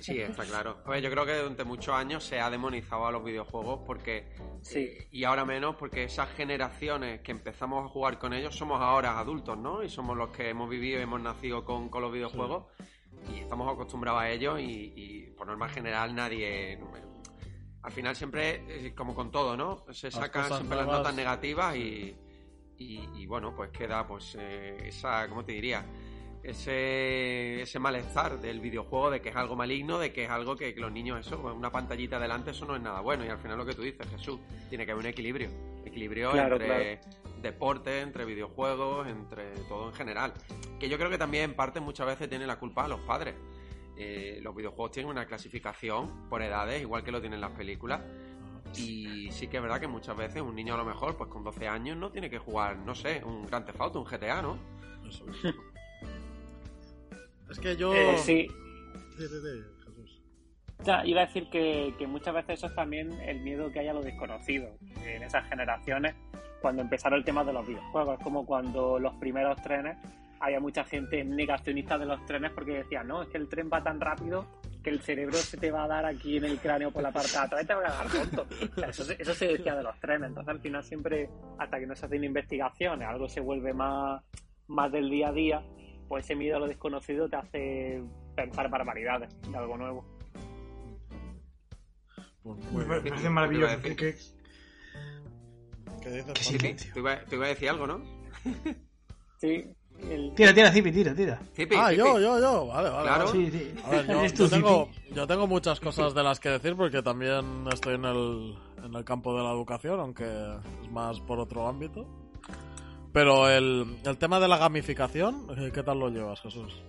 [0.00, 0.82] Sí, está claro.
[0.84, 4.32] A ver, yo creo que durante muchos años se ha demonizado a los videojuegos porque
[4.62, 4.78] Sí.
[4.78, 9.18] eh, y ahora menos porque esas generaciones que empezamos a jugar con ellos somos ahora
[9.18, 9.82] adultos, ¿no?
[9.82, 12.66] Y somos los que hemos vivido y hemos nacido con, con los videojuegos
[13.34, 16.78] y estamos acostumbrados a ellos y, y por norma general nadie...
[17.82, 19.84] Al final siempre, eh, como con todo, ¿no?
[19.90, 22.14] Se sacan siempre las notas negativas y,
[22.76, 25.84] y, y, bueno, pues queda pues eh, esa, ¿cómo te diría?
[26.42, 30.74] Ese, ese malestar del videojuego de que es algo maligno, de que es algo que,
[30.74, 33.24] que los niños, eso, con una pantallita delante, eso no es nada bueno.
[33.24, 35.50] Y al final lo que tú dices, Jesús, tiene que haber un equilibrio.
[35.84, 37.00] Equilibrio Claro, entre
[37.42, 40.32] deporte, entre videojuegos, entre todo en general.
[40.78, 43.34] Que yo creo que también en parte muchas veces tienen la culpa a los padres.
[43.96, 48.00] Eh, los videojuegos tienen una clasificación por edades, igual que lo tienen las películas.
[48.76, 51.42] Y sí que es verdad que muchas veces un niño a lo mejor, pues con
[51.42, 54.58] 12 años, no tiene que jugar, no sé, un Grand Theft Auto, un GTA, ¿no?
[57.50, 57.94] Es que yo...
[57.94, 58.48] Eh, sí,
[59.20, 60.22] Sí, sí, sí, Jesús.
[60.82, 63.88] Ya, iba a decir que, que muchas veces eso es también el miedo que hay
[63.88, 64.70] a lo desconocido.
[65.04, 66.14] En esas generaciones,
[66.62, 69.98] cuando empezaron el tema de los videojuegos, es como cuando los primeros trenes,
[70.40, 73.82] había mucha gente negacionista de los trenes porque decía, no, es que el tren va
[73.82, 74.46] tan rápido
[74.82, 77.32] que el cerebro se te va a dar aquí en el cráneo por la parte
[77.32, 78.46] de atrás y te va a dar tonto.
[78.72, 80.28] O sea, eso, eso se decía de los trenes.
[80.30, 84.22] Entonces, al final, siempre, hasta que no se hacen investigaciones, algo se vuelve más,
[84.68, 85.62] más del día a día,
[86.10, 88.02] pues ese miedo a lo desconocido te hace
[88.34, 90.04] pensar barbaridades de algo nuevo.
[92.42, 93.14] Pues Me muy pare- bien.
[93.14, 93.76] parece maravilloso.
[93.76, 94.34] Te que- decir.
[95.94, 98.00] que- ¿Qué dices, que sí, tú iba, tú iba a decir algo, ¿no?
[99.38, 99.64] Sí,
[100.10, 101.38] el- Tira, tira, Zipi, tira, tira.
[101.54, 101.98] Zipi, Ah, Zipi.
[101.98, 102.66] yo, yo, yo.
[102.66, 103.02] Vale, vale.
[103.04, 103.28] Claro.
[103.28, 103.72] Sí, sí.
[103.84, 107.66] A ver, yo, yo tengo, yo tengo muchas cosas de las que decir porque también
[107.72, 112.04] estoy en el, en el campo de la educación, aunque es más por otro ámbito.
[113.12, 116.80] Pero el, el tema de la gamificación, eh, ¿qué tal lo llevas, Jesús?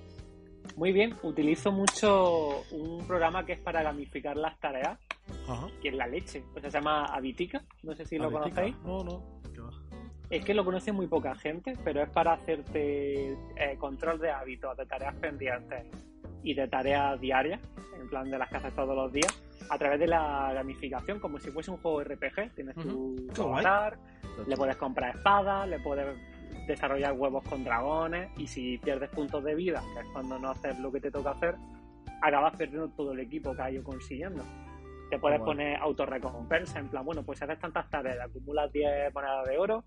[0.76, 5.00] Muy bien, utilizo mucho un programa que es para gamificar las tareas,
[5.48, 5.68] Ajá.
[5.82, 6.44] que es la leche.
[6.56, 8.76] O sea, se llama Avitica, no sé si lo conocéis.
[8.84, 9.42] No, no.
[10.30, 14.78] Es que lo conoce muy poca gente, pero es para hacerte eh, control de hábitos,
[14.78, 15.86] de tareas pendientes
[16.42, 17.60] y de tareas diarias,
[18.00, 21.40] en plan de las que haces todos los días, a través de la gamificación, como
[21.40, 22.56] si fuese un juego RPG.
[22.56, 23.66] Tienes tu Qué tu guay.
[23.66, 23.98] avatar,
[24.48, 26.18] le puedes comprar espadas, le puedes
[26.68, 30.78] desarrollar huevos con dragones y si pierdes puntos de vida, que es cuando no haces
[30.80, 31.56] lo que te toca hacer,
[32.22, 34.44] acabas perdiendo todo el equipo que has ido consiguiendo.
[35.10, 35.46] Te puedes Guay.
[35.50, 39.84] poner autorrecompensa, en plan, bueno, pues haces tantas tareas, acumulas 10 monedas de oro,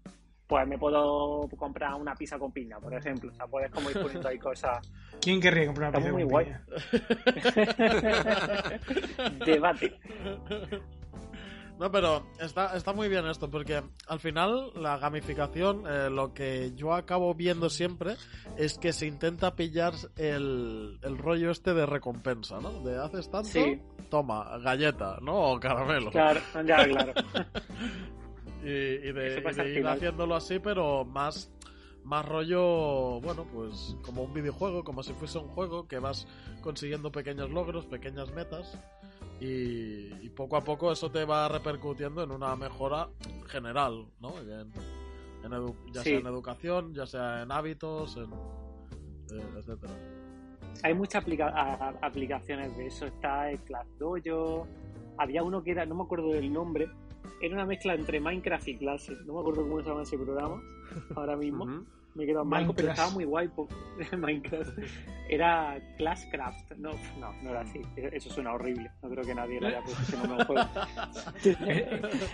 [0.54, 3.28] pues me puedo comprar una pizza con piña, por ejemplo.
[3.32, 4.88] O sea, puedes como ir poniendo ahí cosas.
[5.20, 6.46] ¿Quién querría comprar una Está pizza muy con guay.
[6.46, 6.62] piña?
[9.44, 9.98] Debate.
[11.80, 16.70] No, pero está, está muy bien esto, porque al final la gamificación, eh, lo que
[16.76, 18.14] yo acabo viendo siempre
[18.56, 22.70] es que se intenta pillar el, el rollo este de recompensa, ¿no?
[22.84, 23.82] De haces tanto, Sí.
[24.08, 25.34] toma, galleta, ¿no?
[25.50, 26.12] O caramelo.
[26.12, 27.12] Claro, ya, claro.
[28.64, 31.52] Y, y de, y de ir haciendo así, pero más,
[32.02, 36.26] más rollo, bueno, pues como un videojuego, como si fuese un juego que vas
[36.62, 38.78] consiguiendo pequeños logros, pequeñas metas.
[39.40, 43.08] Y, y poco a poco eso te va repercutiendo en una mejora
[43.48, 44.38] general, ¿no?
[44.38, 44.72] En,
[45.44, 46.10] en edu- ya Sí.
[46.10, 48.32] sea en educación, ya sea en hábitos, en,
[49.36, 49.92] eh, etcétera.
[50.82, 51.48] Hay muchas aplica-
[52.00, 53.06] aplicaciones de eso.
[53.06, 54.66] Está el Class Dojo.
[55.18, 56.88] Había uno que era, no me acuerdo del nombre,
[57.40, 59.12] era una mezcla entre Minecraft y clase.
[59.26, 60.62] No me acuerdo cómo se llama ese programa
[61.16, 61.66] ahora mismo.
[62.14, 62.90] Me quedo en blanco, pero Minecraft.
[62.90, 63.50] estaba muy guay.
[64.16, 64.78] Minecraft.
[65.28, 66.70] Era Classcraft.
[66.76, 67.80] No, no, no era así.
[67.96, 68.90] Eso suena horrible.
[69.02, 70.68] No creo que nadie lo haya puesto ese nombre al juego.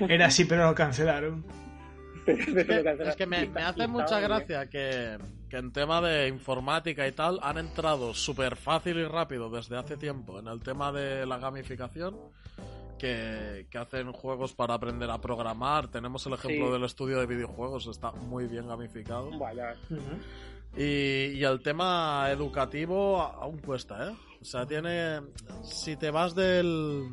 [0.08, 1.44] Era así, pero lo cancelaron.
[2.26, 5.16] Pero- pero lo que Es que, es que me, hace mucha gracia que,
[5.48, 9.96] que en tema de informática y tal han entrado súper fácil y rápido desde hace
[9.96, 12.16] tiempo en el tema de la gamificación.
[13.00, 15.88] Que, que hacen juegos para aprender a programar.
[15.88, 16.72] Tenemos el ejemplo Sí.
[16.74, 19.30] del estudio de videojuegos, está muy bien gamificado.
[19.38, 19.74] Vaya.
[20.76, 20.82] Y,
[21.38, 24.14] y el tema educativo aún cuesta, ¿eh?
[24.40, 25.20] O sea, tiene.
[25.62, 27.08] Si te vas del,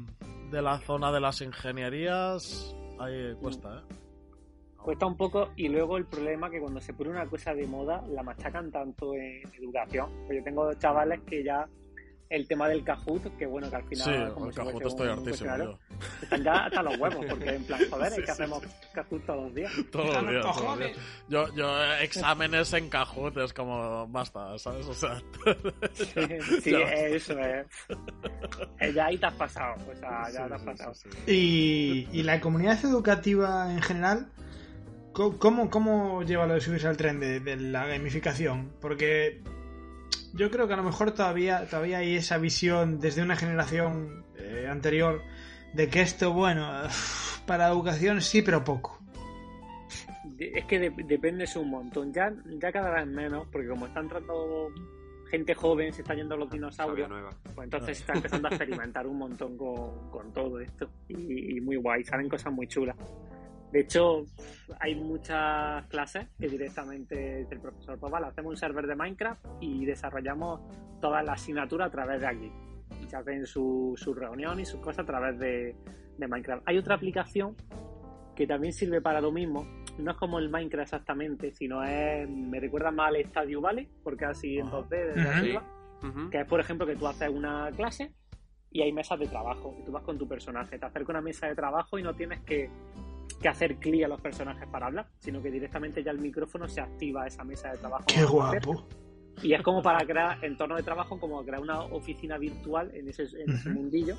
[0.51, 3.93] de la zona de las ingenierías, ahí cuesta, ¿eh?
[4.77, 8.01] Cuesta un poco y luego el problema que cuando se pone una cosa de moda
[8.09, 10.09] la machacan tanto en educación.
[10.25, 11.67] Pues yo tengo chavales que ya
[12.29, 14.27] el tema del Kahoot, que bueno, que al final...
[14.27, 15.79] Sí, como el si Kahoot estoy hartísimo yo.
[16.21, 18.63] Están ya hasta los huevos, porque en plan, joder, es que hacemos
[18.93, 19.71] Kahoot todos los días.
[19.91, 20.97] Todos los ¡A los días, todos los días.
[21.29, 24.85] Yo, yo, eh, exámenes en Kahoot es como, basta, ¿sabes?
[24.87, 25.21] O sea,
[26.61, 26.79] Sí, Ya.
[26.93, 27.65] eso es.
[28.79, 30.93] Eh, Ya ahí te has pasado, o sea, ya sí, te has sí, pasado.
[30.95, 32.07] sí, sí.
[32.11, 34.27] Y, y la comunidad educativa en general,
[35.13, 38.71] ¿cómo, cómo lleva lo de subirse al tren de, de la gamificación?
[38.81, 39.41] Porque
[40.33, 44.67] yo creo que a lo mejor todavía, todavía hay esa visión desde una generación eh,
[44.69, 45.21] anterior
[45.73, 46.69] de que esto, bueno,
[47.45, 48.99] para educación sí, pero poco.
[50.39, 52.13] Es que de- depende un montón.
[52.13, 54.69] Ya, ya cada vez menos, porque como están entrando
[55.31, 57.09] gente joven, se están yendo los dinosaurios,
[57.55, 60.89] pues entonces se está empezando a experimentar un montón con, con todo esto.
[61.09, 62.95] Y, y muy guay, salen cosas muy chulas.
[63.71, 64.23] De hecho,
[64.79, 69.45] hay muchas clases que directamente dice el profesor, pues vale, hacemos un server de Minecraft
[69.59, 70.61] y desarrollamos
[71.01, 72.51] toda la asignatura a través de aquí.
[73.03, 75.75] Y se hacen su, su reunión y sus cosas a través de,
[76.17, 76.63] de Minecraft.
[76.65, 77.55] Hay otra aplicación
[78.35, 79.67] que también sirve para lo mismo.
[79.97, 82.29] No es como el Minecraft exactamente, sino es.
[82.29, 84.77] Me recuerda más al Stadio Valley, porque así en Ajá.
[84.77, 85.73] 2D desde arriba.
[86.31, 88.13] Que es, por ejemplo, que tú haces una clase
[88.71, 89.75] y hay mesas de trabajo.
[89.79, 92.13] Y tú vas con tu personaje, te acercas a una mesa de trabajo y no
[92.13, 92.69] tienes que,
[93.41, 96.81] que hacer clic a los personajes para hablar, sino que directamente ya el micrófono se
[96.81, 98.05] activa a esa mesa de trabajo.
[98.07, 98.87] ¡Qué guapo!
[99.43, 103.23] Y es como para crear entorno de trabajo, como crear una oficina virtual en ese,
[103.23, 104.15] en ese mundillo.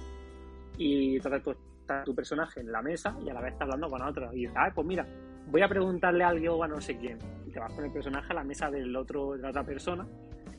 [0.76, 3.88] Y entonces tú estás tu personaje en la mesa y a la vez estás hablando
[3.88, 4.32] con otro.
[4.32, 5.04] Y dices, ah, pues mira,
[5.48, 7.18] voy a preguntarle algo a no sé quién.
[7.46, 10.06] Y te vas con el personaje a la mesa del otro, de la otra persona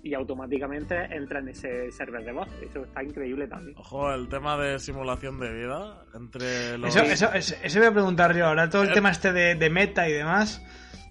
[0.04, 2.48] y automáticamente entra en ese server de voz.
[2.62, 3.78] Eso está increíble también.
[3.78, 6.96] Ojo, el tema de simulación de vida entre los...
[6.96, 8.70] Eso, eso, eso, eso voy a preguntar yo ahora.
[8.70, 8.94] Todo el Eh.
[8.94, 10.64] tema este de, de meta y demás,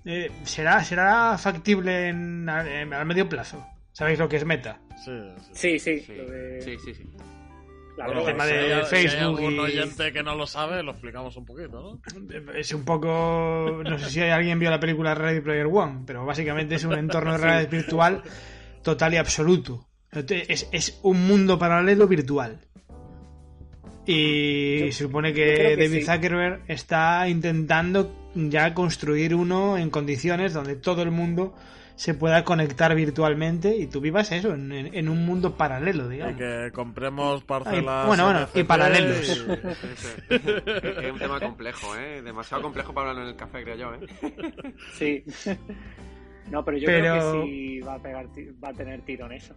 [0.05, 3.65] eh, ¿será, ¿será factible en, en- a medio plazo?
[3.93, 4.81] ¿Sabéis lo que es meta?
[5.05, 5.13] Sí,
[5.53, 5.79] sí.
[5.79, 6.01] Sí, sí.
[6.01, 7.05] Sí, lo de- sí, sí, sí.
[7.97, 8.33] la Bueno, droga.
[8.33, 10.93] tema si de hay- si hay Facebook algún y- oyente que no lo sabe, lo
[10.93, 12.53] explicamos un poquito, ¿no?
[12.55, 13.83] Es un poco.
[13.85, 17.33] No sé si alguien vio la película Ready Player One, pero básicamente es un entorno
[17.33, 18.23] de realidad virtual
[18.83, 19.87] total y absoluto.
[20.13, 22.59] Es, es un mundo paralelo virtual.
[24.07, 26.03] Y Yo- se supone que que David sí.
[26.05, 31.55] Zuckerberg está intentando ya construir uno en condiciones donde todo el mundo
[31.95, 36.15] se pueda conectar virtualmente y tú vivas eso, en, en- en un mundo paralelo, Y
[36.15, 36.37] digamos.
[36.39, 38.07] que compremos parcelas...
[38.07, 39.27] bueno, bueno, NFT y paralelos.
[39.27, 39.35] Sí,
[39.97, 40.09] sí.
[40.31, 40.41] Es
[41.05, 42.23] es un tema complejo, ¿eh?
[42.23, 44.73] Demasiado complejo para hablarlo en el café, creo yo, ¿eh?
[44.97, 45.25] Sí.
[46.51, 49.27] no, pero yo Pero- creo que sí va a, pegar, ti- va a tener tiro
[49.27, 49.55] en eso.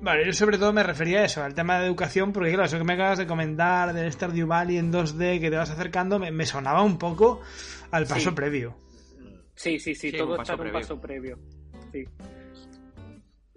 [0.00, 2.78] Vale, yo sobre todo me refería a eso, al tema de educación, porque claro, eso
[2.78, 6.30] que me acabas de comentar del Stardew Valley en 2D que te vas acercando, me,
[6.30, 7.40] me sonaba un poco
[7.90, 8.36] al paso Sí.
[8.36, 8.76] previo.
[9.56, 11.36] Sí, sí, sí, Sí, todo está en un paso previo.
[11.92, 12.04] Sí.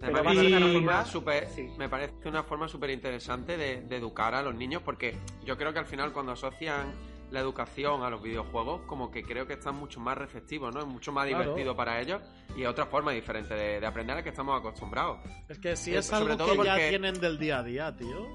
[0.00, 1.68] Pero me parece y- una forma súper Sí.
[1.78, 5.72] me parece una forma súper interesante de, de educar a los niños porque yo creo
[5.72, 6.92] que al final cuando asocian
[7.32, 10.80] la educación a los videojuegos como que creo que están mucho más receptivos, ¿no?
[10.80, 11.42] Es mucho más Claro.
[11.44, 12.20] divertido para ellos
[12.56, 15.18] y es otra forma diferente de, de aprender a la que estamos acostumbrados.
[15.48, 18.26] Es que si Eh, es algo que ya tienen del día a día, tío,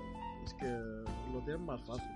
[0.44, 2.10] es que lo tienen más fácil.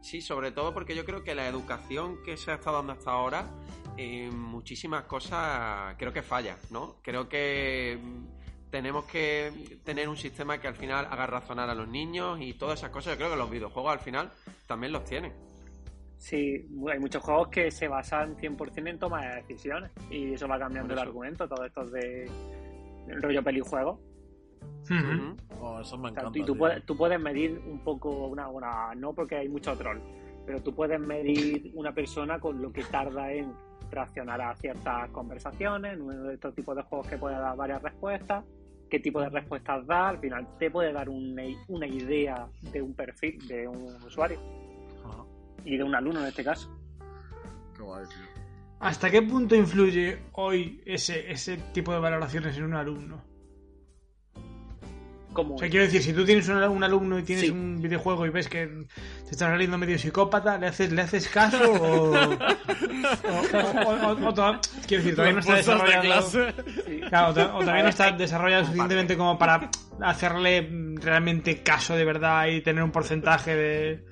[0.00, 3.10] Sí, sobre todo porque yo creo que la educación que se ha estado dando hasta
[3.10, 3.48] ahora,
[3.96, 6.96] en muchísimas cosas creo que falla, ¿no?
[7.02, 11.88] Creo que mm, tenemos que tener un sistema que al final haga razonar a los
[11.88, 13.12] niños y todas esas cosas.
[13.14, 14.30] Yo creo que los videojuegos al final
[14.66, 15.32] también los tienen.
[16.24, 20.58] Sí, hay muchos juegos que se basan 100% en toma de decisiones y eso va
[20.58, 22.30] cambiando el argumento, todo esto de
[23.08, 24.00] el rollo pelijuego.
[25.60, 26.38] Oh, eso me O sea, encanta.
[26.38, 29.98] y tú puedes, tú puedes medir un poco una, una, no porque hay mucho troll,
[30.46, 33.52] pero tú puedes medir una persona con lo que tarda en
[33.90, 37.82] reaccionar a ciertas conversaciones, en uno de estos tipos de juegos que puede dar varias
[37.82, 38.46] respuestas,
[38.88, 42.94] qué tipo de respuestas da, al final te puede dar una, una idea de un
[42.94, 44.63] perfil de un usuario.
[45.64, 46.68] Y de un alumno en este caso.
[47.76, 48.18] Qué guay, tío.
[48.80, 53.22] ¿Hasta qué punto influye hoy ese, ese tipo de valoraciones en un alumno?
[55.32, 57.50] Como O sea, quiero decir, si tú tienes un, un alumno y tienes Sí.
[57.50, 58.66] un videojuego y ves que
[59.24, 62.12] te está saliendo medio psicópata, ¿le haces, ¿le haces caso o...?
[62.14, 66.02] o, o- o- o to- quiero decir, todavía no está cursos de desarrollado...
[66.04, 66.54] clase.
[66.86, 67.00] sí.
[67.08, 69.70] Claro, o, to- o todavía no está desarrollado suficientemente como para
[70.02, 70.68] hacerle
[71.00, 74.04] realmente caso de verdad y tener un porcentaje de,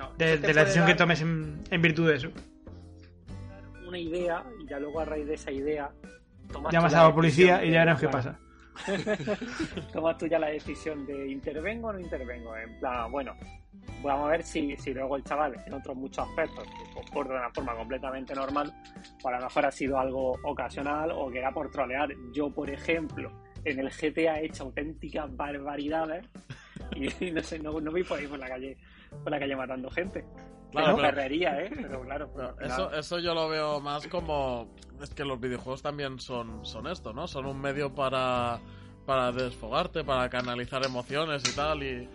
[0.00, 2.30] No, de, la decisión que tomes en, en virtud de eso.
[3.86, 5.90] Una idea y ya luego a raíz de esa idea
[6.50, 8.38] tomas Llamas a la policía y ya veremos qué pasa.
[9.92, 12.56] tomas tú ya la decisión de intervengo o no intervengo.
[12.56, 13.36] En plan, bueno,
[14.02, 17.38] vamos a ver si, si luego el chaval, en otros muchos aspectos, se comporta de
[17.40, 18.72] una forma completamente normal,
[19.20, 22.08] pues a lo mejor ha sido algo ocasional o que era por trolear.
[22.32, 23.30] Yo, por ejemplo,
[23.64, 26.26] en el GTA he hecho auténticas barbaridades
[26.96, 28.78] y, no sé, no, no voy por ahí por la calle,
[29.22, 30.24] por la calle matando gente.
[30.72, 31.70] Claro, Pero perrería, ¿eh?
[31.74, 33.00] Pero claro, Pero eso, nada.
[33.00, 34.68] eso yo lo veo más como.
[35.02, 37.26] Es que los videojuegos también son, son esto, ¿no?
[37.26, 38.60] Son un medio para,
[39.06, 41.82] para desfogarte, para canalizar emociones y tal.
[41.82, 42.08] Y,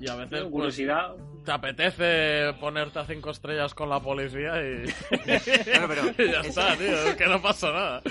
[0.00, 1.14] y a veces pues, curiosidad.
[1.44, 4.84] te apetece ponerte a cinco estrellas con la policía y,
[5.70, 6.86] Bueno, pero y ya eso- está, tío.
[7.08, 8.02] Es que no pasa nada.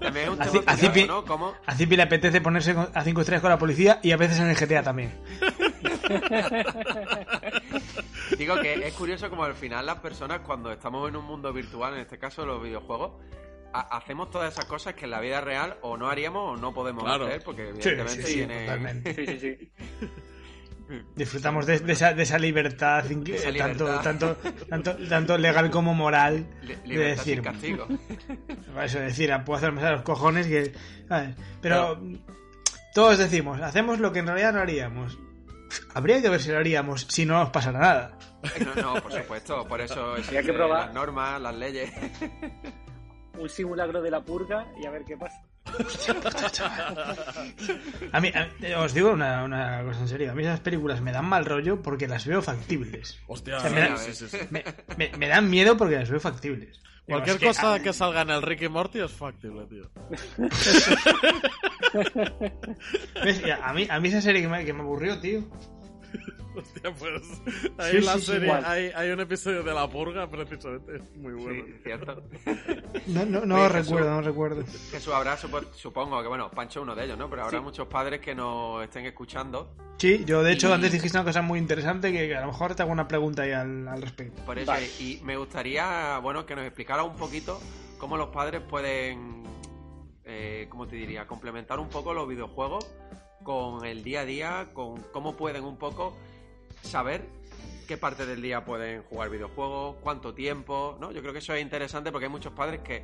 [0.00, 1.24] También es un tema así ¿no?
[1.24, 4.38] Como A Zipi le apetece ponerse a 5 estrellas con la policía y a veces
[4.40, 5.12] en el GTA también.
[8.38, 11.94] Digo que es curioso como al final las personas cuando estamos en un mundo virtual,
[11.94, 13.12] en este caso los videojuegos,
[13.72, 16.72] ha- hacemos todas esas cosas que en la vida real o no haríamos o no
[16.74, 17.26] podemos Claro.
[17.26, 18.60] hacer, porque evidentemente sí, sí, tiene...
[18.60, 19.14] totalmente.
[19.14, 19.72] Sí, sí, sí.
[21.14, 24.02] Disfrutamos de, de esa, de esa libertad, Esa tanto, libertad.
[24.02, 24.36] tanto,
[24.68, 27.86] tanto, tanto legal como moral, li- de libertad sin decir, castigo.
[28.82, 30.72] Eso decir, puedo hacerme a los cojones que.
[31.06, 31.36] ¿sabes?
[31.62, 32.00] Pero
[32.92, 35.16] todos decimos, hacemos lo que en realidad no haríamos.
[35.94, 38.18] Habría que ver si lo haríamos si no nos pasara nada.
[38.74, 40.86] No, no, por supuesto, por eso existen que probar.
[40.86, 41.92] las normas, las leyes.
[43.38, 45.40] Un simulacro de la purga y a ver qué pasa.
[48.12, 51.12] A mí, a- os digo una, una cosa en serio, a mí esas películas me
[51.12, 53.18] dan mal rollo porque las veo factibles.
[53.28, 54.38] Hostia, O sea, me da- sí, sí, sí.
[54.50, 54.64] Me,
[54.96, 56.80] me- me dan miedo porque las veo factibles.
[57.06, 59.90] Cualquier es que, cosa ah, que salga en el Ricky Morty es factible, tío.
[63.62, 65.42] A mí, a mí esa serie que me, que me aburrió, tío.
[66.56, 67.22] Hostia, pues.
[67.78, 70.96] Ahí Sí, la sí, serie hay, hay un episodio de La Purga, precisamente.
[70.96, 71.64] Es muy bueno.
[71.64, 72.22] Sí, cierto.
[73.06, 73.90] No, no, no Oye, lo Jesús.
[73.90, 74.64] recuerdo, no recuerdo.
[74.90, 77.30] Jesús, habrá, supo- supongo que, bueno, Pancho es uno de ellos, ¿no?
[77.30, 77.64] Pero habrá Sí.
[77.64, 79.72] muchos padres que nos estén escuchando.
[79.98, 82.48] Sí, yo de hecho Y- antes dijiste una cosa muy interesante que, que a lo
[82.48, 84.42] mejor te hago una pregunta ahí al, al respecto.
[84.44, 84.88] Por eso, Vale.
[84.98, 87.60] y me gustaría, bueno, que nos explicara un poquito
[87.98, 89.44] cómo los padres pueden,
[90.30, 91.26] eh, ¿cómo te diría?
[91.26, 92.86] Complementar un poco los videojuegos
[93.42, 96.16] con el día a día, con cómo pueden un poco
[96.82, 97.22] saber
[97.88, 101.10] qué parte del día pueden jugar videojuegos, cuánto tiempo, ¿no?
[101.10, 103.02] Yo creo que eso es interesante porque hay muchos padres que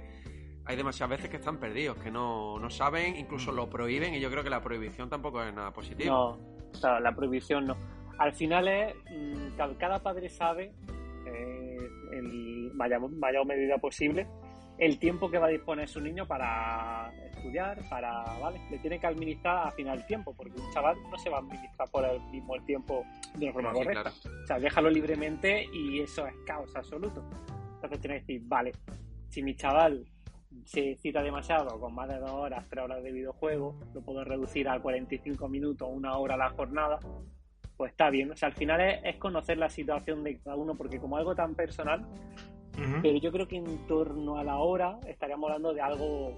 [0.65, 4.31] hay demasiadas veces que están perdidos, que no, no saben, incluso lo prohíben y yo
[4.31, 6.11] creo que la prohibición tampoco es nada positivo.
[6.11, 6.29] No,
[6.71, 7.77] o sea, la prohibición no.
[8.19, 10.73] Al final es, mm, ca- cada padre sabe,
[11.27, 14.27] eh, en mayor, mayor medida posible,
[14.79, 18.61] el tiempo que va a disponer su niño para estudiar, para, ¿vale?
[18.71, 21.41] Le tiene que administrar al final el tiempo, porque un chaval no se va a
[21.41, 24.03] administrar por el mismo el tiempo de una forma correcta.
[24.03, 24.43] claro.
[24.43, 27.25] O sea, déjalo libremente y eso es caos absoluto.
[27.75, 28.73] Entonces tienes que decir, vale,
[29.29, 30.05] si mi chaval
[30.65, 34.69] se cita demasiado con más de dos horas, tres horas de videojuego, lo puedo reducir
[34.69, 36.99] a 45 minutos, una hora a la jornada,
[37.77, 38.31] pues está bien.
[38.31, 41.35] O sea, al final es, es conocer la situación de cada uno, porque como algo
[41.35, 42.07] tan personal,
[42.77, 43.03] Ujú.
[43.03, 46.33] pero yo creo que en torno a la hora estaríamos hablando de algo,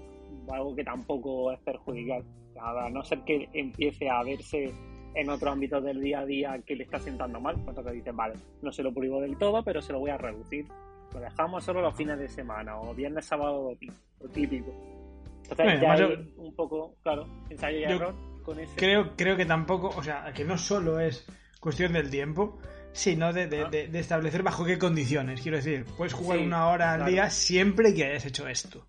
[0.49, 2.23] algo que tampoco es perjudicial.
[2.61, 4.73] A no ser que empiece a verse
[5.15, 8.15] en otros ámbitos del día a día que le está sentando mal, pues entonces dices,
[8.15, 10.65] vale, no se lo prohíbo del todo, pero se lo voy a reducir.
[11.13, 13.75] Lo dejamos solo los fines de semana, o viernes, sábado,
[14.19, 14.71] lo típico.
[15.43, 18.75] Entonces Bueno, ya hay un poco, claro, ensayo y yo error con ese.
[18.75, 21.25] Creo, creo que tampoco, o sea, que no solo es
[21.59, 22.59] cuestión del tiempo,
[22.93, 23.69] de, de- Ah.
[23.69, 25.41] de- de establecer bajo qué condiciones.
[25.41, 27.11] Quiero decir, puedes jugar Sí, una hora al claro.
[27.11, 28.85] día siempre que hayas hecho esto.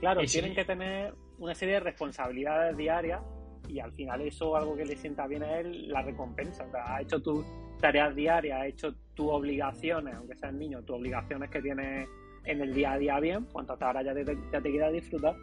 [0.00, 0.38] Claro, Y sí.
[0.38, 3.20] tienen que tener una serie de responsabilidades diarias
[3.68, 6.64] y al final eso algo que le sienta bien a él, la recompensa.
[6.64, 7.44] O sea, ha hecho tus
[7.80, 12.08] tareas diarias, ha hecho tus obligaciones, aunque seas niño, tus obligaciones que tienes
[12.44, 15.34] en el día a día bien, pues entonces ahora ya te, ya te queda disfrutar.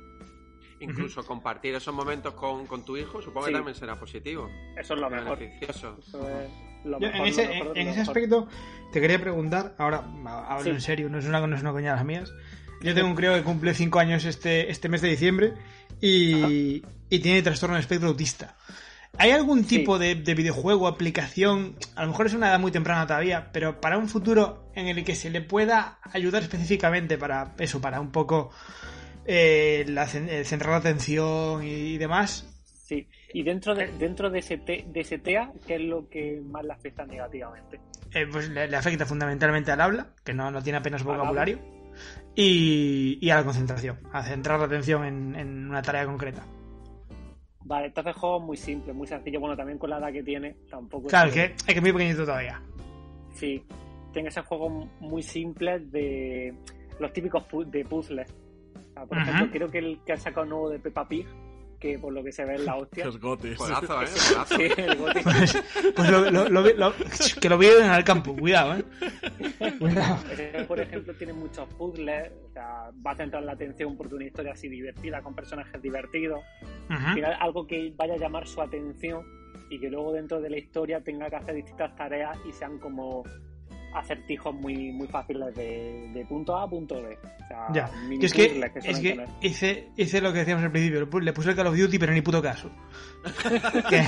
[0.84, 3.52] Incluso compartir esos momentos con, con tu hijo, supongo Sí.
[3.54, 4.50] que también será positivo.
[4.78, 5.40] Eso es lo mejor.
[5.40, 5.98] Beneficioso.
[6.06, 6.50] Eso es
[6.86, 8.18] lo Yo, mejor, en lo ese, mejor de en lo ese mejor.
[8.18, 8.48] aspecto,
[8.92, 10.04] te quería preguntar, ahora
[10.48, 10.70] hablo Sí.
[10.72, 12.32] en serio, no es una, no es una coña de las mías.
[12.82, 15.54] Yo tengo un crío que cumple 5 años este, este mes de diciembre
[16.02, 18.56] y, y tiene trastorno de espectro autista.
[19.18, 19.78] ¿Hay algún Sí.
[19.78, 23.80] tipo de, de videojuego, aplicación, a lo mejor es una edad muy temprana todavía, pero
[23.80, 28.12] para un futuro en el que se le pueda ayudar específicamente para eso, para un
[28.12, 28.50] poco
[29.26, 32.50] eh, la eh, centrar la atención y, demás?
[32.86, 33.08] Sí.
[33.34, 36.64] Y dentro de, dentro de ese, te- de ese TEA, ¿qué es lo que más
[36.64, 37.80] le afecta negativamente?
[38.14, 41.58] Eh, pues le, le afecta fundamentalmente al habla, que no, no tiene apenas vocabulario,
[42.36, 46.46] y, y a la concentración, a centrar la atención en, en una tarea concreta.
[47.66, 49.40] Vale, entonces juego muy simple, muy sencillo.
[49.40, 51.08] Bueno, también con la edad que tiene, tampoco.
[51.08, 52.62] Claro, es que, es que es muy pequeñito todavía.
[53.34, 53.64] Sí,
[54.12, 56.54] tiene ser juegos muy simples de
[57.00, 58.28] los típicos de puzzles.
[58.94, 59.32] O sea, por Ajá.
[59.32, 61.26] ejemplo, creo que el que ha sacado nuevo de Peppa Pig,
[61.80, 63.06] que por lo que se ve es la hostia.
[63.08, 63.58] es Gotis.
[63.58, 64.06] Juegazo, ¿eh?
[64.08, 64.56] Juegazo.
[64.56, 65.20] Sí, el Goti.
[65.22, 65.64] Pues,
[65.96, 66.94] pues lo, lo- lo- lo-
[67.42, 68.84] que lo vieron al campo, cuidado, eh.
[69.80, 70.18] Cuidado.
[70.32, 74.26] Ese, por ejemplo, tiene muchos puzzles, o sea, va a centrar la atención porque una
[74.26, 76.40] historia así divertida, con personajes divertidos.
[77.40, 79.24] Algo que vaya a llamar su atención
[79.70, 83.24] y que luego dentro de la historia tenga que hacer distintas tareas y sean como
[83.96, 87.18] acertijos muy, muy fáciles de, de punto A a punto B.
[87.44, 87.90] O sea, Ya,
[88.20, 91.22] Yo es que, que es que hice, hice lo que decíamos al principio, le pu-
[91.22, 92.70] le puse el Call of Duty pero ni puto caso.
[93.90, 94.06] que,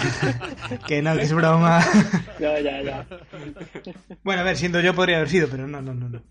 [0.87, 1.79] que no, que es broma.
[2.39, 3.05] Ya, ya, ya.
[4.23, 6.09] Bueno, a ver, siendo yo podría haber sido, pero no, no, no.
[6.09, 6.21] no.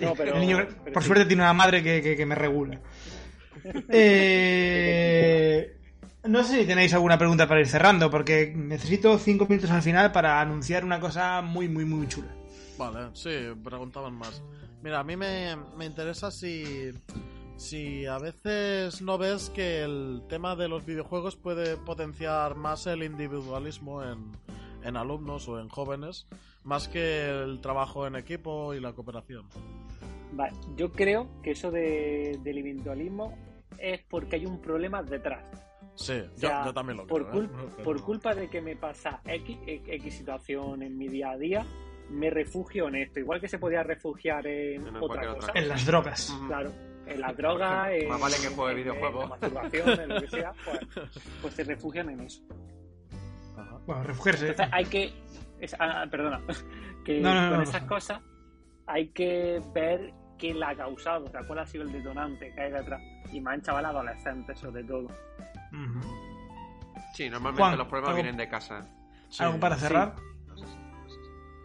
[0.00, 1.06] No, pero- el niño, pero por sí.
[1.08, 2.80] suerte, tiene una madre que, que- que me regula.
[3.90, 5.76] Eh,
[6.24, 10.12] no sé si tenéis alguna pregunta para ir cerrando, porque necesito cinco minutos al final
[10.12, 12.28] para anunciar una cosa muy, muy, muy chula.
[12.80, 13.30] Vale, sí,
[13.62, 14.42] preguntaban más.
[14.82, 16.90] Mira, a mí me, me interesa si,
[17.56, 23.02] si a veces no ves que el tema de los videojuegos puede potenciar más el
[23.02, 24.32] individualismo en,
[24.82, 26.26] en alumnos o en jóvenes,
[26.64, 29.46] más que el trabajo en equipo y la cooperación.
[30.32, 33.36] Vale, Yo creo que eso de, del individualismo
[33.78, 35.44] es porque hay un problema detrás.
[35.96, 37.42] Sí, O sea, yo, yo también lo por, creo.
[37.44, 37.48] ¿eh?
[37.48, 41.66] cul- por culpa de que me pasa X, X situación en mi día a día,
[42.10, 43.20] me refugio en esto.
[43.20, 45.48] Igual que se podía refugiar en, En otra cosa.
[45.50, 46.36] otra En las drogas.
[46.46, 46.72] Claro,
[47.06, 49.24] en las drogas, en, más vale que juegue en- videojuegos.
[49.24, 50.80] en la masturbación, en lo que sea, pues,
[51.42, 52.42] pues se refugian en eso.
[53.56, 53.78] Ajá.
[53.86, 54.48] Bueno, refugiarse.
[54.48, 55.12] Entonces hay que.
[55.60, 56.40] es- ah, perdona.
[57.04, 58.20] Que No, no, no, con no esas cosas
[58.86, 62.60] hay que ver qué la ha causado, o sea, cuál ha sido el detonante que
[62.60, 63.00] hay detrás.
[63.32, 65.04] Y más en chaval adolescentes, sobre todo.
[65.04, 66.00] Ujú.
[67.14, 68.86] Sí, normalmente Juan, los problemas ¿algo- vienen de casa.
[69.30, 69.42] Sí.
[69.42, 70.14] ¿Algo para cerrar?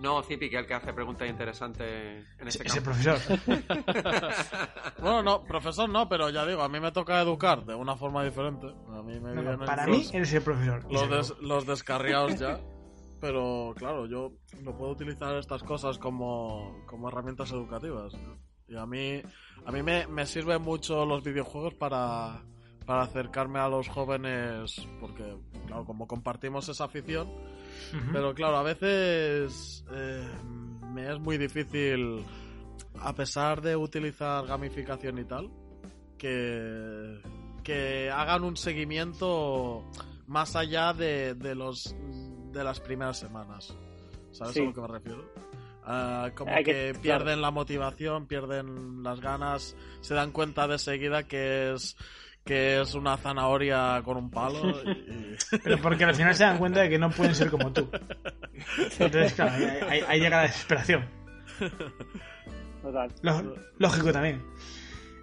[0.06, 2.92] No, Zipi, que es el que hace preguntas interesantes en este Ese campo.
[2.92, 3.40] profesor.
[5.02, 8.24] Bueno, no, profesor no, pero ya digo, a mí me toca educar de una forma
[8.24, 8.68] diferente.
[8.68, 10.86] A mí me No, no, vienen para los- mí, eres el profesor.
[10.92, 12.60] Los, des- los descarriados ya.
[13.22, 18.14] Pero claro, yo no puedo utilizar estas cosas como, como herramientas educativas.
[18.68, 19.22] Y a mí,
[19.66, 22.44] a mí me, me sirven mucho los videojuegos para,
[22.86, 25.24] para acercarme a los jóvenes, porque
[25.68, 27.30] claro, como compartimos esa afición,
[28.14, 30.28] pero claro, a veces eh,
[30.94, 32.24] me es muy difícil,
[33.00, 35.50] a pesar de utilizar gamificación y tal,
[36.18, 37.22] que,
[37.64, 39.84] que hagan un seguimiento
[40.28, 41.96] más allá de, de los
[42.52, 43.76] de las primeras semanas.
[44.32, 44.62] ¿Sabes Sí.
[44.62, 45.26] a lo que me refiero?
[45.84, 46.64] Ah, como que,
[46.94, 47.02] claro.
[47.02, 51.96] pierden la motivación, pierden las ganas, se dan cuenta de seguida que es
[52.46, 56.82] que es una zanahoria con un palo y, Pero porque al final se dan cuenta
[56.82, 57.90] de que no pueden ser como tú.
[59.00, 61.06] Entonces, claro, ahí, ahí- llega la desesperación.
[62.82, 63.12] Total.
[63.24, 64.44] Lo- lógico también.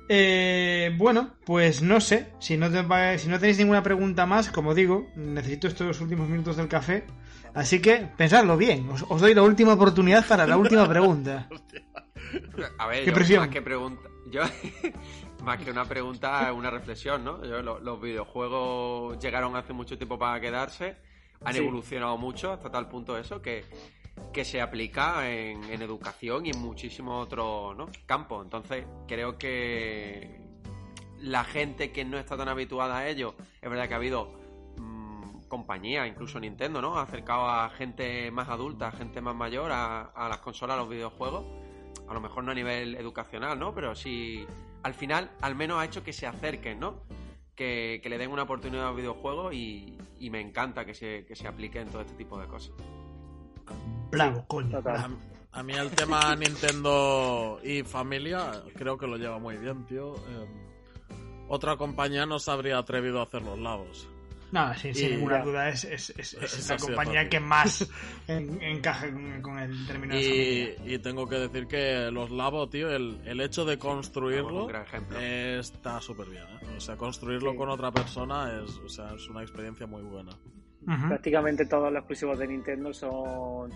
[0.08, 2.32] Eh, bueno, pues no sé.
[2.40, 6.28] Si no, te va- si no tenéis ninguna pregunta más, como digo, necesito estos últimos
[6.28, 7.04] minutos del café.
[7.54, 8.88] Así que pensadlo bien.
[8.90, 11.48] Os, os doy la última oportunidad para la última pregunta.
[12.78, 13.40] A ver, Qué yo, presión.
[13.40, 14.42] más que pregunta, yo
[15.44, 17.44] más que una pregunta, una reflexión, ¿no?
[17.44, 20.96] Yo, lo- los videojuegos llegaron hace mucho tiempo para quedarse,
[21.44, 21.58] han Sí.
[21.58, 23.64] evolucionado mucho hasta tal punto eso que,
[24.32, 27.86] que se aplica en, en educación y en muchísimos otros ¿no?
[28.06, 28.44] campos.
[28.44, 30.40] Entonces, creo que
[31.20, 34.32] la gente que no está tan habituada a ello, es verdad que ha habido
[34.78, 36.96] mm, compañías, incluso Nintendo, ¿no?
[36.98, 40.80] Ha acercado a gente más adulta, a gente más mayor a, a las consolas, a
[40.80, 41.44] los videojuegos.
[42.08, 43.74] A lo mejor no a nivel educacional, ¿no?
[43.74, 44.46] Pero sí,
[44.82, 47.02] al final, al menos ha hecho que se acerquen, ¿no?
[47.54, 51.24] Que, que le den una oportunidad a los videojuegos y, y me encanta que se,
[51.26, 52.74] que se apliquen todo este tipo de cosas.
[54.10, 54.80] Bravo, coño.
[54.82, 55.16] Bravo.
[55.52, 60.14] A mí el tema Nintendo y familia creo que lo lleva muy bien, tío.
[60.16, 60.46] Eh,
[61.48, 64.08] otra compañía no se habría atrevido a hacer los lavos.
[64.52, 65.44] No, sin, sin Y- ninguna ya.
[65.44, 67.88] duda, es, es, es, es la compañía que más
[68.28, 72.68] en- encaja con, con el término de Y, y tengo que decir que los lavos,
[72.70, 75.18] tío, el, el hecho de construirlo ejemplo.
[75.18, 76.44] está súper bien.
[76.44, 76.74] ¿eh?
[76.76, 77.56] O sea, construirlo Sí.
[77.56, 80.32] con otra persona es, o sea, es una experiencia muy buena.
[81.08, 83.70] Prácticamente todos los exclusivos de Nintendo son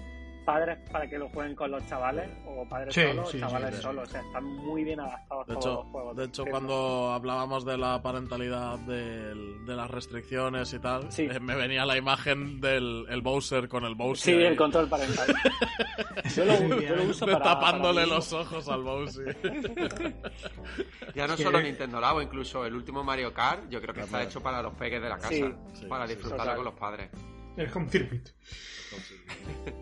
[0.47, 3.71] padres para que lo jueguen con los chavales o padres Sí, solos sí, o chavales
[3.71, 3.83] sí, sí.
[3.83, 4.09] solos.
[4.09, 6.17] O sea, están muy bien adaptados De todos hecho, los juegos.
[6.17, 11.25] de hecho cuando hablábamos de la parentalidad del- de las restricciones y tal, Sí.
[11.31, 14.41] eh, me venía la imagen del el Bowser con el Sí, Bowser.
[14.43, 15.27] el control parental.
[16.35, 19.37] Yo lo, yo lo uso para, tapándole para los ojos al Bowser.
[21.15, 24.41] Ya no solo Nintendo Labo, incluso el último Mario Kart, yo creo que está hecho
[24.43, 25.45] para los peques de la casa, Sí,
[25.75, 27.11] sí, para sí, disfrutarlo con los padres.
[27.57, 28.29] El home circuit.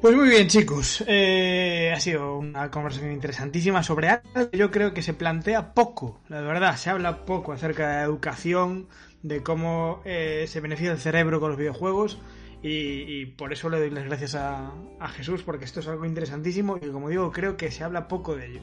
[0.01, 1.03] Pues muy bien, chicos.
[1.07, 6.21] Eh, ha sido una conversación interesantísima sobre algo que yo creo que se plantea poco.
[6.29, 8.89] La verdad, se habla poco acerca de la educación,
[9.23, 12.19] de cómo eh, se beneficia el cerebro con los videojuegos.
[12.63, 16.07] Y, y por eso le doy las gracias a, a Jesús, porque esto es algo
[16.07, 18.61] interesantísimo y como digo, creo que se habla poco de ello.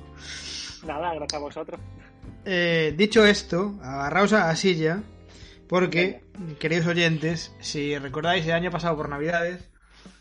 [0.86, 1.80] Nada, gracias a vosotros.
[2.43, 5.03] Eh, dicho esto, agarraos a la silla,
[5.72, 6.22] porque,
[6.59, 9.69] queridos oyentes, si recordáis el año pasado por Navidades,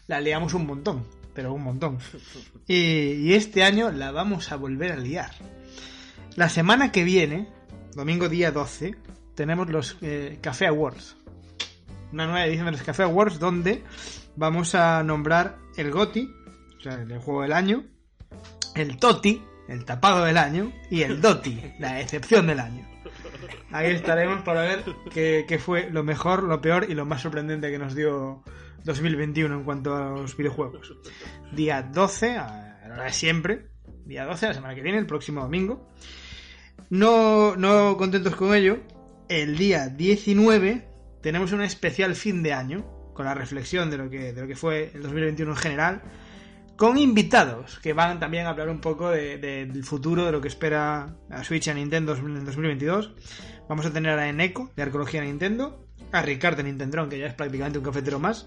[0.06, 1.98] la liamos un montón, pero un montón.
[2.68, 5.32] Y, y este año la vamos a volver a liar.
[6.36, 7.48] La semana que viene,
[7.96, 8.94] domingo día 12,
[9.34, 11.16] tenemos los eh, Café Awards.
[12.12, 13.82] Una nueva edición de los Café Awards donde
[14.36, 16.30] vamos a nombrar el GOTI,
[16.78, 17.82] o sea, el juego del año,
[18.76, 22.89] el TOTI, el tapado del año, y el DOTI, la excepción del año.
[23.72, 27.78] Ahí estaremos para ver qué, fue lo mejor, lo peor y lo más sorprendente que
[27.78, 28.42] nos dio
[28.84, 30.94] 2021 en cuanto a los videojuegos.
[31.52, 33.68] Día 12, a la hora de siempre,
[34.04, 35.88] día 12, la semana que viene, el próximo domingo.
[36.90, 38.78] No, no contentos con ello,
[39.28, 40.88] el día 19
[41.22, 44.56] tenemos un especial fin de año, con la reflexión de lo que, de lo que
[44.56, 46.02] fue el 2021 en general,
[46.80, 50.40] con invitados que van también a hablar un poco de- de- del futuro, de lo
[50.40, 53.12] que espera a Switch y a Nintendo en 2022.
[53.68, 57.34] Vamos a tener a Eneco, de Arqueología Nintendo, a Ricardo de Nintendron, que ya es
[57.34, 58.46] prácticamente un cafetero más,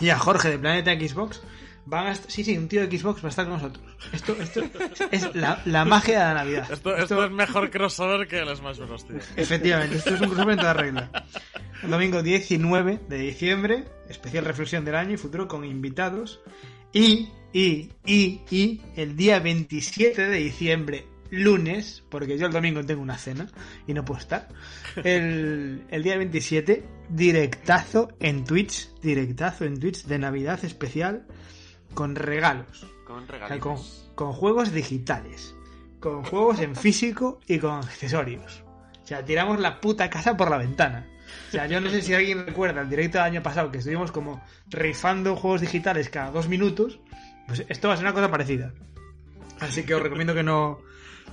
[0.00, 1.42] y a Jorge de Planeta Xbox.
[1.84, 3.84] Van a est- sí, sí, un tío de Xbox va a estar con nosotros.
[4.14, 4.62] Esto, esto
[5.10, 6.72] es la, la magia de la Navidad.
[6.72, 9.06] Esto, esto es mejor crossover que el Smash Bros.
[9.06, 9.16] tío.
[9.36, 11.10] Efectivamente, esto es un crossover en toda regla.
[11.82, 16.40] El domingo 19 de diciembre, especial reflexión del año y futuro con invitados.
[16.94, 23.02] Y, y, y, y, el día 27 de diciembre, lunes, porque yo el domingo tengo
[23.02, 23.48] una cena
[23.86, 24.48] y no puedo estar.
[24.96, 31.26] El, el día 27, directazo en Twitch, directazo en Twitch de Navidad especial
[31.94, 32.86] con regalos.
[33.04, 33.76] Con sea, con,
[34.14, 35.54] con juegos digitales,
[35.98, 38.62] con juegos en físico y con accesorios.
[39.02, 41.08] O sea, tiramos la puta casa por la ventana.
[41.48, 44.12] O sea, yo no sé si alguien recuerda el directo del año pasado que estuvimos
[44.12, 47.00] como rifando juegos digitales cada dos minutos.
[47.46, 48.72] Pues esto va a ser una cosa parecida.
[49.60, 50.80] Así que os recomiendo que no,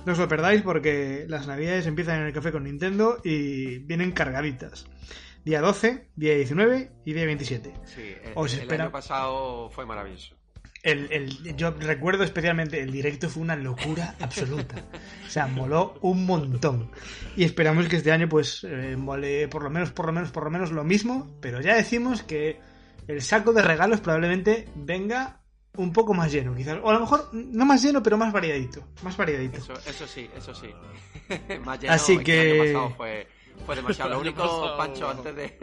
[0.04, 4.12] no os lo perdáis porque las navidades empiezan en el café con Nintendo y vienen
[4.12, 4.86] cargaditas.
[5.44, 7.72] Día 12, día 19 y día 27.
[7.84, 10.36] Sí, el, os el año pasado fue maravilloso.
[10.82, 14.76] El, el- yo recuerdo especialmente el directo fue una locura absoluta.
[15.26, 16.90] O sea, moló un montón.
[17.36, 20.44] Y esperamos que este año pues eh, mole por lo menos, por lo menos, por
[20.44, 21.36] lo menos lo mismo.
[21.40, 22.60] Pero ya decimos que
[23.06, 25.38] el saco de regalos probablemente venga
[25.76, 26.78] un poco más lleno, quizás.
[26.82, 28.84] O a lo mejor no más lleno, pero más variadito.
[29.02, 29.58] Más variadito.
[29.58, 30.66] Eso, eso sí, eso sí.
[31.64, 33.26] Más lleno, Así el que- año fue,
[33.64, 34.10] fue demasiado.
[34.14, 35.56] Lo único, Pancho, antes de,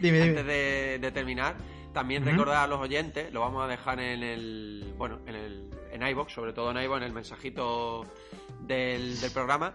[0.00, 0.28] Dime, dime.
[0.30, 1.54] antes de, de terminar,
[1.96, 2.32] también Ujú.
[2.32, 6.30] recordar a los oyentes, lo vamos a dejar en el, bueno, en el, en iVoox,
[6.30, 8.04] sobre todo en iVoox, en el mensajito
[8.60, 9.72] del, del programa.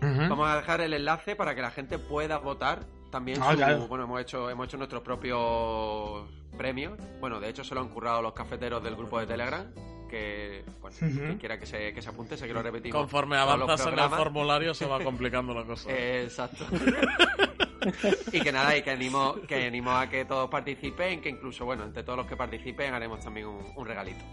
[0.00, 3.40] Vamos a dejar el enlace para que la gente pueda votar también.
[3.42, 3.88] Ah, su- claro.
[3.88, 6.96] Bueno, hemos hecho, hemos hecho nuestros propios premios.
[7.18, 9.66] Bueno, de hecho se lo han currado los cafeteros del grupo de Telegram.
[10.08, 11.18] Que, bueno, Ujú.
[11.18, 12.96] quien quiera que se, que se apunte, sé que lo repetimos.
[12.96, 15.90] Conforme avanzas en el formulario se va complicando la cosa.
[16.22, 16.64] Exacto.
[18.32, 21.84] y que nada, y que animo, que animo a que todos participen, que incluso, bueno,
[21.84, 24.24] entre todos los que participen haremos también un, un regalito.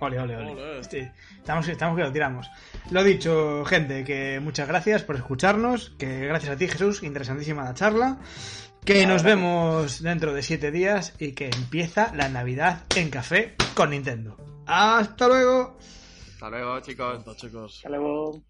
[0.00, 0.50] Ole, ole, ole.
[0.52, 0.80] Ole.
[0.80, 2.50] Este, estamos, estamos que lo tiramos.
[2.90, 5.90] Lo dicho, gente, que muchas gracias por escucharnos.
[5.98, 8.18] Que gracias a ti, Jesús, interesantísima la charla.
[8.84, 13.90] Que nos vemos dentro de siete días y que empieza la Navidad en café con
[13.90, 14.36] Nintendo.
[14.66, 15.78] ¡Hasta luego!
[16.34, 17.36] Hasta luego, chicos.
[17.36, 17.76] Chicos.
[17.76, 18.42] Hasta luego.